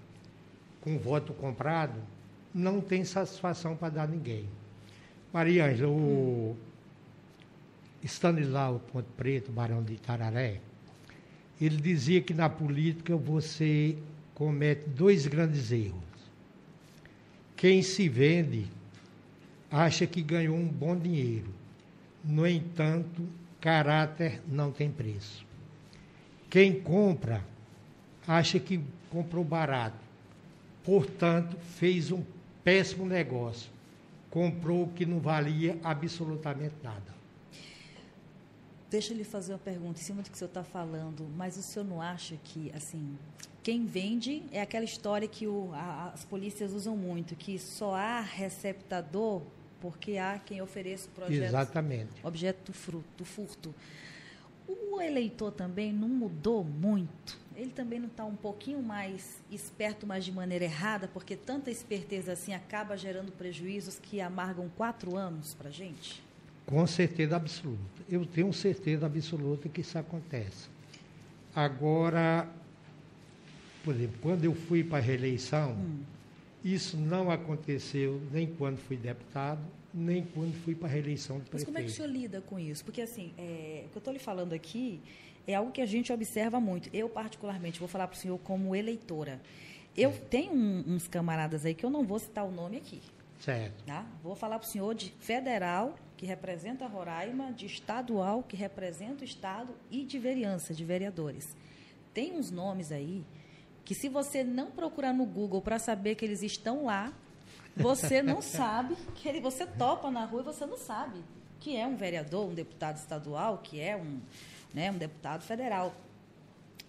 [0.84, 1.98] com voto comprado,
[2.54, 4.50] não tem satisfação para dar a ninguém.
[5.32, 6.58] Maria Ângela, o
[8.04, 10.60] Stanislau Ponte Preto, Barão de Itararé,
[11.60, 13.98] ele dizia que na política você
[14.36, 16.04] comete dois grandes erros.
[17.56, 18.68] Quem se vende
[19.72, 21.48] acha que ganhou um bom dinheiro.
[22.22, 23.26] No entanto,
[23.62, 25.46] caráter não tem preço.
[26.50, 27.42] Quem compra
[28.28, 30.03] acha que comprou barato
[30.84, 32.24] Portanto, fez um
[32.64, 33.72] péssimo negócio.
[34.30, 37.14] Comprou o que não valia absolutamente nada.
[38.90, 41.58] Deixa eu lhe fazer uma pergunta em cima do que o senhor está falando, mas
[41.58, 43.18] o senhor não acha que, assim,
[43.64, 48.20] quem vende é aquela história que o, a, as polícias usam muito, que só há
[48.20, 49.42] receptador
[49.82, 52.12] porque há quem ofereça o projeto, Exatamente.
[52.24, 53.74] objeto do, fruto, do furto.
[54.68, 60.26] O eleitor também não mudou muito ele também não está um pouquinho mais esperto, mas
[60.26, 65.70] de maneira errada, porque tanta esperteza assim acaba gerando prejuízos que amargam quatro anos para
[65.70, 66.24] a gente?
[66.66, 68.02] Com certeza absoluta.
[68.10, 70.70] Eu tenho certeza absoluta que isso acontece.
[71.54, 72.50] Agora,
[73.84, 76.00] por exemplo, quando eu fui para a reeleição, hum.
[76.64, 79.62] isso não aconteceu nem quando fui deputado,
[79.94, 81.68] nem quando fui para a reeleição de prefeito.
[81.72, 82.84] Mas como é que o senhor lida com isso?
[82.84, 85.00] Porque, assim, é, o que eu estou lhe falando aqui
[85.48, 86.90] é algo que a gente observa muito.
[86.94, 89.42] Eu, particularmente, vou falar para o senhor como eleitora.
[89.96, 93.02] Eu tenho um, uns camaradas aí que eu não vou citar o nome aqui.
[93.40, 93.84] Certo.
[93.84, 94.06] Tá?
[94.24, 99.26] Vou falar para o senhor de federal, que representa Roraima, de estadual, que representa o
[99.26, 101.56] Estado, e de vereança, de vereadores.
[102.14, 103.26] Tem uns nomes aí
[103.84, 107.12] que, se você não procurar no Google para saber que eles estão lá,
[107.76, 111.22] você não sabe, que ele, você topa na rua e você não sabe
[111.64, 114.20] que é um vereador, um deputado estadual, que é um,
[114.74, 115.94] né, um deputado federal.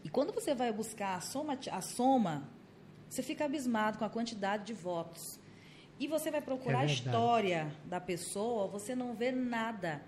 [0.02, 2.48] E quando você vai buscar a soma, a soma,
[3.08, 5.38] você fica abismado com a quantidade de votos.
[5.98, 10.02] E você vai procurar é a história da pessoa, você não vê nada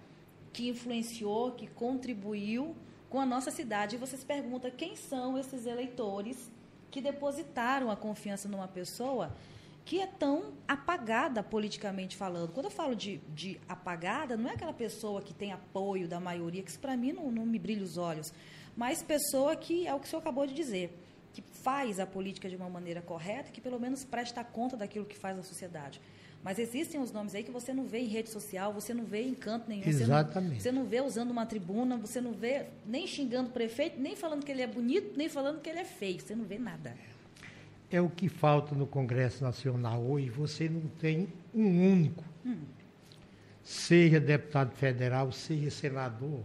[0.52, 2.74] que influenciou, que contribuiu
[3.08, 3.96] com a nossa cidade.
[3.96, 6.50] E você se pergunta quem são esses eleitores
[6.90, 9.32] que depositaram a confiança numa pessoa
[9.86, 12.52] que é tão apagada politicamente falando.
[12.52, 16.60] Quando eu falo de, de apagada, não é aquela pessoa que tem apoio da maioria,
[16.60, 18.32] que isso para mim não, não me brilha os olhos,
[18.76, 20.92] mas pessoa que é o que o senhor acabou de dizer,
[21.32, 25.16] que faz a política de uma maneira correta, que pelo menos presta conta daquilo que
[25.16, 26.00] faz a sociedade.
[26.42, 29.22] Mas existem os nomes aí que você não vê em rede social, você não vê
[29.22, 29.86] em canto nenhum.
[29.86, 30.62] Exatamente.
[30.62, 34.00] Você não, você não vê usando uma tribuna, você não vê nem xingando o prefeito,
[34.00, 36.20] nem falando que ele é bonito, nem falando que ele é feio.
[36.20, 36.96] Você não vê nada
[37.90, 40.30] é o que falta no Congresso Nacional hoje.
[40.30, 42.56] Você não tem um único, hum.
[43.62, 46.40] seja deputado federal, seja senador,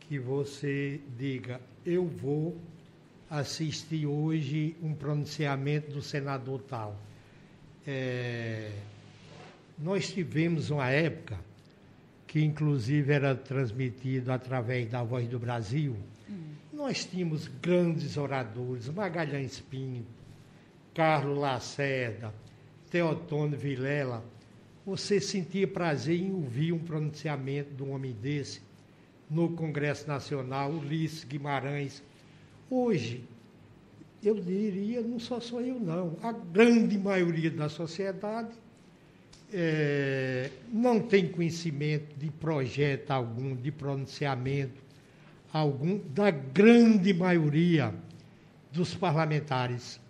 [0.00, 2.56] que você diga: eu vou
[3.30, 6.96] assistir hoje um pronunciamento do senador tal.
[7.86, 8.70] É,
[9.78, 11.38] nós tivemos uma época
[12.26, 15.96] que, inclusive, era transmitido através da Voz do Brasil.
[16.28, 16.54] Hum.
[16.72, 20.15] Nós tínhamos grandes oradores, Magalhães Pinto,
[20.96, 22.32] Carlos Lacerda,
[22.90, 24.24] Teotônio Vilela,
[24.86, 28.62] você sentia prazer em ouvir um pronunciamento de um homem desse
[29.28, 32.02] no Congresso Nacional, Ulisses Guimarães.
[32.70, 33.22] Hoje,
[34.24, 38.54] eu diria, não só sou eu não, a grande maioria da sociedade
[39.52, 44.82] é, não tem conhecimento de projeto algum, de pronunciamento
[45.52, 47.92] algum, da grande maioria
[48.72, 50.00] dos parlamentares.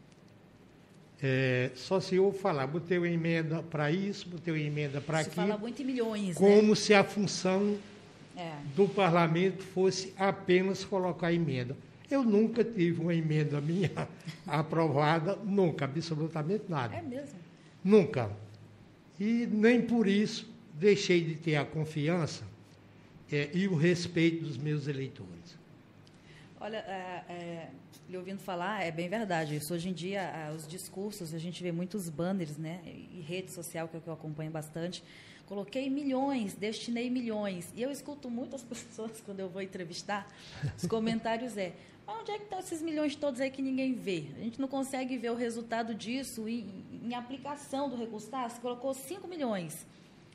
[1.23, 5.35] É, só se eu falar, botei uma emenda para isso, botei uma emenda para aquilo.
[5.35, 6.75] fala muito em milhões, Como né?
[6.75, 7.79] se a função
[8.37, 8.53] é.
[8.75, 11.77] do parlamento fosse apenas colocar emenda.
[12.11, 13.91] Eu nunca tive uma emenda minha
[14.47, 16.95] aprovada, nunca, absolutamente nada.
[16.95, 17.39] É mesmo?
[17.83, 18.31] Nunca.
[19.19, 22.45] E nem por isso deixei de ter a confiança
[23.33, 25.57] é, e o respeito dos meus eleitores.
[26.61, 27.69] Olha, é, é
[28.09, 29.57] lhe ouvindo falar, é bem verdade.
[29.57, 32.81] Isso hoje em dia, os discursos, a gente vê muitos banners, né?
[32.85, 35.03] E rede social, que é o que eu acompanho bastante.
[35.47, 37.73] Coloquei milhões, destinei milhões.
[37.75, 40.27] E eu escuto muitas pessoas, quando eu vou entrevistar,
[40.77, 41.73] os comentários é,
[42.07, 44.27] mas onde é que estão esses milhões todos aí que ninguém vê?
[44.37, 48.29] A gente não consegue ver o resultado disso em, em aplicação do recurso.
[48.29, 49.85] Tá, você colocou 5 milhões.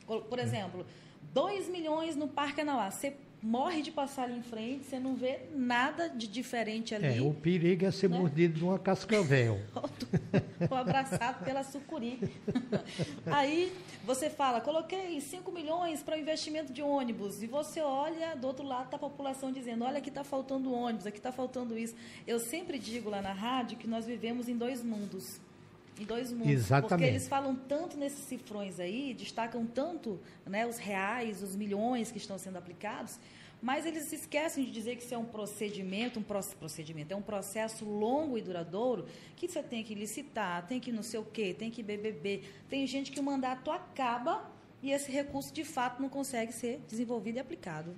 [0.06, 0.84] Por exemplo,
[1.32, 2.90] 2 milhões no Parque Anauá.
[2.90, 7.18] Você morre de passar ali em frente, você não vê nada de diferente ali.
[7.18, 8.16] É, o perigo é ser né?
[8.16, 9.60] mordido de uma cascavel.
[10.70, 12.20] Ou abraçado pela sucuri.
[13.26, 13.72] Aí
[14.04, 18.64] você fala, coloquei 5 milhões para o investimento de ônibus, e você olha, do outro
[18.64, 21.96] lado está a população dizendo, olha, aqui está faltando ônibus, aqui está faltando isso.
[22.26, 25.40] Eu sempre digo lá na rádio que nós vivemos em dois mundos
[25.98, 26.48] em dois mundos.
[26.48, 26.88] Exatamente.
[26.88, 32.18] Porque eles falam tanto nesses cifrões aí, destacam tanto né, os reais, os milhões que
[32.18, 33.18] estão sendo aplicados,
[33.60, 37.84] mas eles esquecem de dizer que isso é um procedimento, um procedimento, é um processo
[37.84, 41.70] longo e duradouro, que você tem que licitar, tem que não sei o quê, tem
[41.70, 42.42] que BBB.
[42.68, 44.50] Tem gente que o mandato acaba
[44.82, 47.94] e esse recurso de fato não consegue ser desenvolvido e aplicado.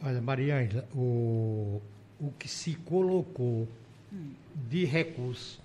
[0.00, 1.82] Olha, Maria Ângela, o,
[2.20, 3.66] o que se colocou
[4.12, 4.30] hum.
[4.68, 5.60] de recurso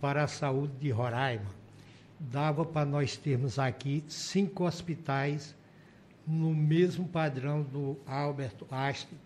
[0.00, 1.50] para a saúde de Roraima,
[2.18, 5.54] dava para nós termos aqui cinco hospitais
[6.26, 9.18] no mesmo padrão do Albert Einstein,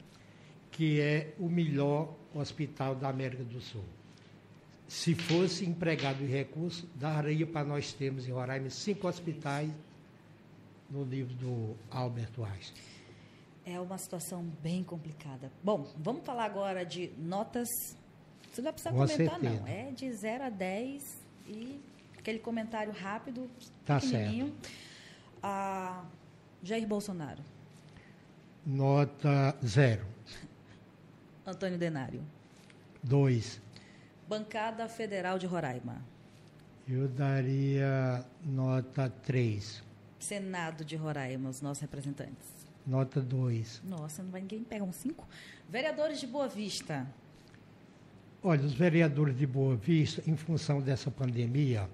[0.71, 3.85] que é o melhor hospital da América do Sul.
[4.87, 9.71] Se fosse empregado em recurso, daria para nós termos em Roraima cinco hospitais
[10.91, 12.85] no nível do Albert Einstein.
[13.65, 15.51] É uma situação bem complicada.
[15.63, 17.69] Bom, vamos falar agora de notas.
[18.53, 19.61] Você não vai precisar Com comentar, certeza.
[19.61, 19.67] não.
[19.67, 21.17] É de 0 a 10
[21.49, 21.81] e
[22.19, 23.51] aquele comentário rápido,
[23.85, 24.55] Tá pequenininho.
[25.43, 26.05] Ah,
[26.63, 27.43] Jair Bolsonaro,
[28.65, 30.05] Nota zero.
[31.47, 32.23] Antônio Denário,
[33.03, 33.61] Dois.
[34.29, 36.01] Bancada Federal de Roraima,
[36.89, 39.83] Eu daria nota três.
[40.21, 42.49] Senado de Roraima, os nossos representantes.
[42.87, 43.81] Nota dois.
[43.85, 45.27] Nossa, não vai ninguém pegar um 5.
[45.69, 47.07] Vereadores de Boa Vista,
[48.45, 51.89] Olha, os vereadores de Boa Vista, em função dessa pandemia,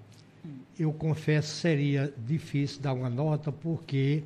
[0.79, 4.23] eu confesso seria difícil dar uma nota, porque,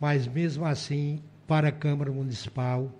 [0.00, 2.90] mas mesmo assim, para a Câmara Municipal,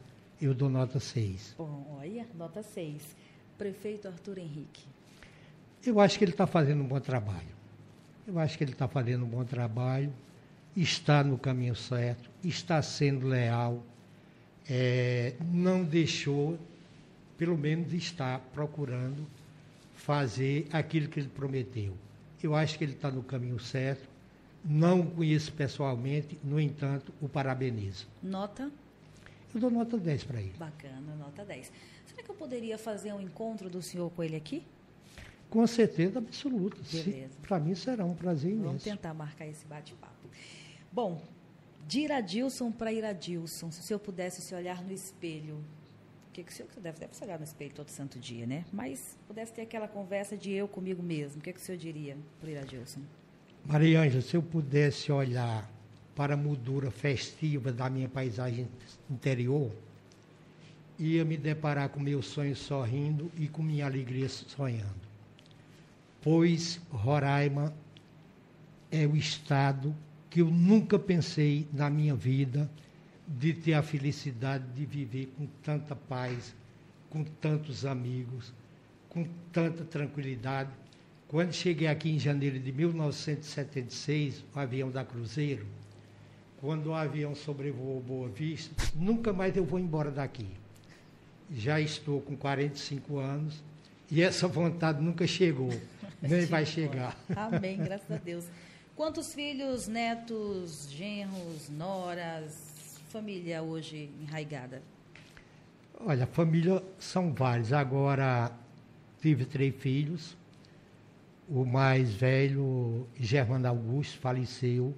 [0.40, 1.56] eu dou nota 6.
[1.58, 3.16] Bom, olha, nota 6.
[3.58, 4.84] Prefeito Arthur Henrique.
[5.84, 7.54] Eu acho que ele está fazendo um bom trabalho.
[8.26, 10.12] Eu acho que ele está fazendo um bom trabalho,
[10.76, 13.82] está no caminho certo, está sendo leal,
[14.68, 16.58] é, não deixou,
[17.36, 19.26] pelo menos, estar procurando
[19.94, 21.94] fazer aquilo que ele prometeu.
[22.42, 24.06] Eu acho que ele está no caminho certo,
[24.64, 28.06] não o conheço pessoalmente, no entanto, o parabenizo.
[28.22, 28.70] Nota
[29.54, 30.52] Eu dou nota 10 para ele.
[30.58, 31.72] bacana, nota 10.
[32.06, 34.62] Será que eu poderia fazer um encontro do senhor com ele aqui?
[35.48, 36.76] Com certeza absoluta.
[37.42, 38.84] Para mim será um prazer Vamos imenso.
[38.84, 40.28] tentar marcar esse bate-papo.
[40.92, 41.22] Bom,
[41.86, 45.62] de Iradilson para Iradilson, se o senhor pudesse se olhar no espelho,
[46.34, 48.64] que, que o senhor deve, deve se olhar no espelho todo santo dia, né?
[48.72, 52.16] Mas pudesse ter aquela conversa de eu comigo mesmo, o que, que o senhor diria
[52.40, 53.00] para Iradilson?
[53.64, 55.70] Maria Ângela, se eu pudesse olhar
[56.14, 58.68] para a moldura festiva da minha paisagem
[59.08, 59.70] interior,
[60.98, 65.04] ia me deparar com meus sonhos sorrindo e com minha alegria sonhando.
[66.20, 67.72] Pois Roraima
[68.90, 69.94] é o estado
[70.28, 72.68] que eu nunca pensei na minha vida
[73.26, 76.54] de ter a felicidade de viver com tanta paz,
[77.08, 78.52] com tantos amigos,
[79.08, 80.70] com tanta tranquilidade.
[81.28, 85.66] Quando cheguei aqui em janeiro de 1976, o avião da Cruzeiro,
[86.60, 90.46] quando o avião sobrevoou Boa Vista, nunca mais eu vou embora daqui.
[91.50, 93.62] Já estou com 45 anos
[94.10, 95.70] e essa vontade nunca chegou,
[96.20, 97.18] nem vai chegar.
[97.34, 98.44] Amém, graças a Deus.
[98.96, 102.73] Quantos filhos, netos, genros, noras,
[103.14, 104.82] família hoje enraigada?
[106.00, 107.72] Olha, família são vários.
[107.72, 108.50] Agora
[109.22, 110.36] tive três filhos.
[111.48, 114.92] O mais velho, Germano Augusto, faleceu,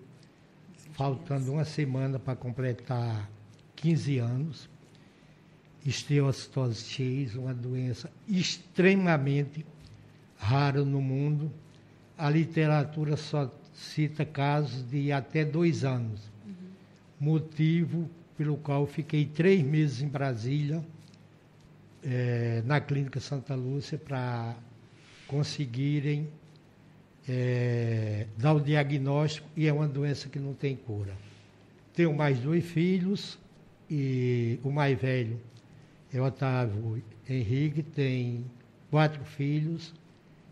[0.93, 3.31] faltando uma semana para completar
[3.75, 4.67] 15 anos.
[5.85, 9.67] Esteocitose X, uma doença extremamente
[10.39, 11.53] rara no mundo.
[12.17, 16.35] A literatura só cita casos de até dois anos.
[17.19, 20.85] Motivo pelo qual fiquei três meses em Brasília,
[22.03, 24.55] eh, na Clínica Santa Lúcia, para
[25.27, 26.29] conseguirem
[27.29, 31.17] eh, dar o diagnóstico e é uma doença que não tem cura.
[31.95, 33.39] Tenho mais dois filhos
[33.91, 35.41] e o mais velho
[36.13, 38.45] é Otávio Henrique, tem
[38.91, 39.95] quatro filhos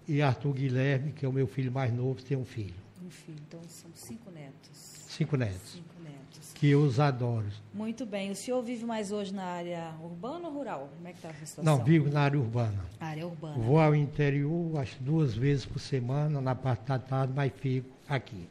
[0.09, 2.75] e Arthur Guilherme, que é o meu filho mais novo, tem um filho.
[3.05, 4.94] Um filho, então são cinco netos.
[5.17, 6.53] Cinco netos, Cinco netos.
[6.55, 7.47] que eu os adoro.
[7.73, 8.31] Muito bem.
[8.31, 10.91] O senhor vive mais hoje na área urbana ou rural?
[10.97, 11.79] Como é que está essa situação?
[11.79, 12.85] Não, vivo na área urbana.
[13.01, 13.57] Área urbana.
[13.59, 18.49] Vou ao interior, acho duas vezes por semana, na parte da tarde, mas fico aqui.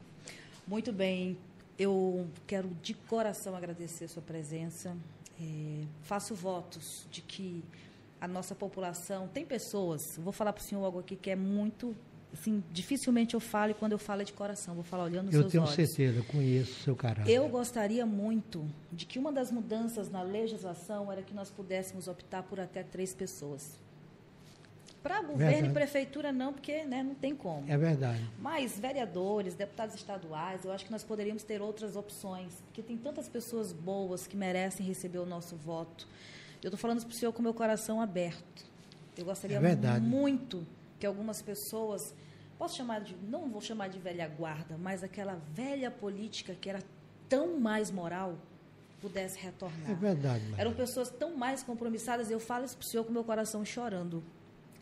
[0.67, 1.37] Muito bem.
[1.77, 4.95] Eu quero de coração agradecer a sua presença.
[5.41, 7.63] É, faço votos de que
[8.21, 10.17] a nossa população tem pessoas.
[10.17, 11.93] Vou falar para o senhor algo aqui que é muito,
[12.33, 14.73] assim, dificilmente eu falo e quando eu falo é de coração.
[14.73, 15.75] Vou falar olhando nos Eu seus tenho olhos.
[15.75, 17.31] certeza, conheço o seu caráter.
[17.31, 22.43] Eu gostaria muito de que uma das mudanças na legislação era que nós pudéssemos optar
[22.43, 23.79] por até três pessoas.
[25.01, 27.69] Para governo e prefeitura não, porque né, não tem como.
[27.69, 28.25] É verdade.
[28.39, 33.27] Mas vereadores, deputados estaduais, eu acho que nós poderíamos ter outras opções, porque tem tantas
[33.27, 36.07] pessoas boas que merecem receber o nosso voto.
[36.63, 38.63] Eu estou falando para o senhor com o meu coração aberto.
[39.17, 40.65] Eu gostaria É muito
[41.03, 42.15] que algumas pessoas,
[42.57, 46.81] posso chamar de, não vou chamar de velha guarda, mas aquela velha política que era
[47.27, 48.37] tão mais moral,
[49.01, 49.91] pudesse retornar.
[49.91, 50.61] É verdade, Maria.
[50.61, 52.31] Eram pessoas tão mais compromissadas.
[52.31, 54.23] Eu falo isso para o senhor com meu coração chorando.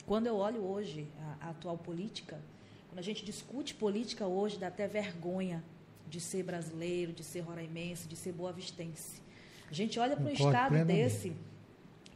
[0.06, 1.08] Quando eu olho hoje
[1.42, 2.40] a, a atual política,
[2.88, 5.64] quando a gente discute política hoje, dá até vergonha
[6.08, 9.24] de ser brasileiro, de ser roraimense, de ser boavistense.
[9.68, 11.02] A gente olha para um estado plenamente.
[11.02, 11.36] desse,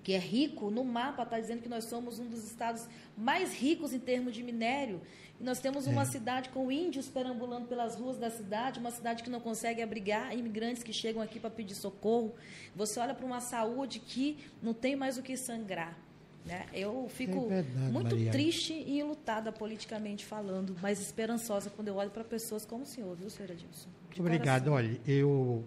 [0.05, 2.87] que é rico, no mapa está dizendo que nós somos um dos estados
[3.17, 5.01] mais ricos em termos de minério.
[5.41, 6.05] E nós temos uma é.
[6.05, 10.83] cidade com índios perambulando pelas ruas da cidade, uma cidade que não consegue abrigar imigrantes
[10.83, 12.35] que chegam aqui para pedir socorro.
[12.75, 15.97] Você olha para uma saúde que não tem mais o que sangrar.
[16.45, 16.67] Né?
[16.71, 22.11] Eu fico é verdade, muito triste e lutada politicamente falando, mas esperançosa quando eu olho
[22.11, 23.89] para pessoas como o senhor, viu, senhor Edilson?
[24.05, 24.67] Muito obrigado.
[24.67, 25.63] Olha, eu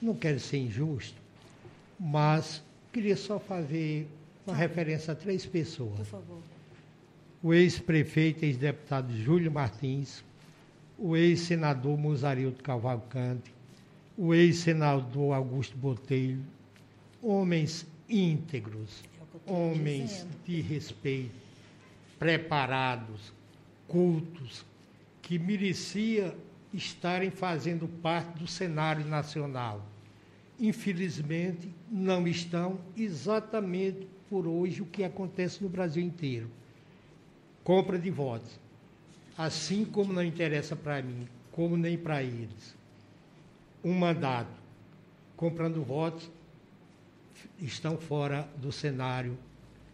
[0.00, 1.20] não quero ser injusto,
[1.98, 2.62] mas
[2.94, 4.06] queria só fazer
[4.46, 5.96] uma referência a três pessoas.
[5.96, 6.38] Por favor.
[7.42, 10.24] O ex-prefeito e ex-deputado Júlio Martins,
[10.96, 13.52] o ex-senador Mozarildo Cavalcante,
[14.16, 16.40] o ex-senador Augusto Botelho,
[17.20, 19.02] homens íntegros,
[19.44, 20.30] homens dizendo.
[20.46, 21.34] de respeito,
[22.16, 23.32] preparados,
[23.88, 24.64] cultos,
[25.20, 26.34] que merecia
[26.72, 29.84] estarem fazendo parte do cenário nacional.
[30.58, 36.48] Infelizmente, não estão exatamente por hoje o que acontece no Brasil inteiro.
[37.62, 38.58] Compra de votos.
[39.36, 42.76] Assim como não interessa para mim, como nem para eles.
[43.82, 44.62] Um mandato
[45.36, 46.30] comprando votos
[47.58, 49.36] estão fora do cenário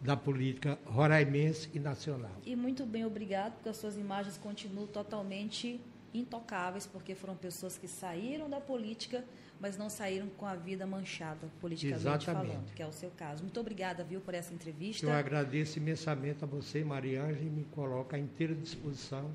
[0.01, 2.33] da política roraimense e nacional.
[2.45, 5.81] E muito bem, obrigado, porque as suas imagens continuam totalmente
[6.13, 9.25] intocáveis, porque foram pessoas que saíram da política,
[9.61, 12.49] mas não saíram com a vida manchada, politicamente Exatamente.
[12.49, 13.43] falando, que é o seu caso.
[13.43, 15.05] Muito obrigada, viu, por essa entrevista.
[15.05, 19.31] Eu agradeço imensamente a você, Mariângela, e me coloco à inteira disposição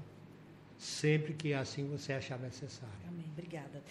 [0.78, 2.96] sempre que assim você achar necessário.
[3.08, 3.26] Amém.
[3.32, 3.84] Obrigada.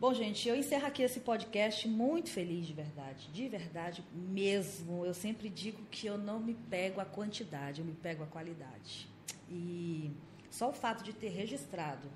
[0.00, 5.04] Bom, gente, eu encerro aqui esse podcast muito feliz de verdade, de verdade mesmo.
[5.06, 9.08] Eu sempre digo que eu não me pego a quantidade, eu me pego a qualidade.
[9.48, 10.10] E
[10.50, 12.08] só o fato de ter registrado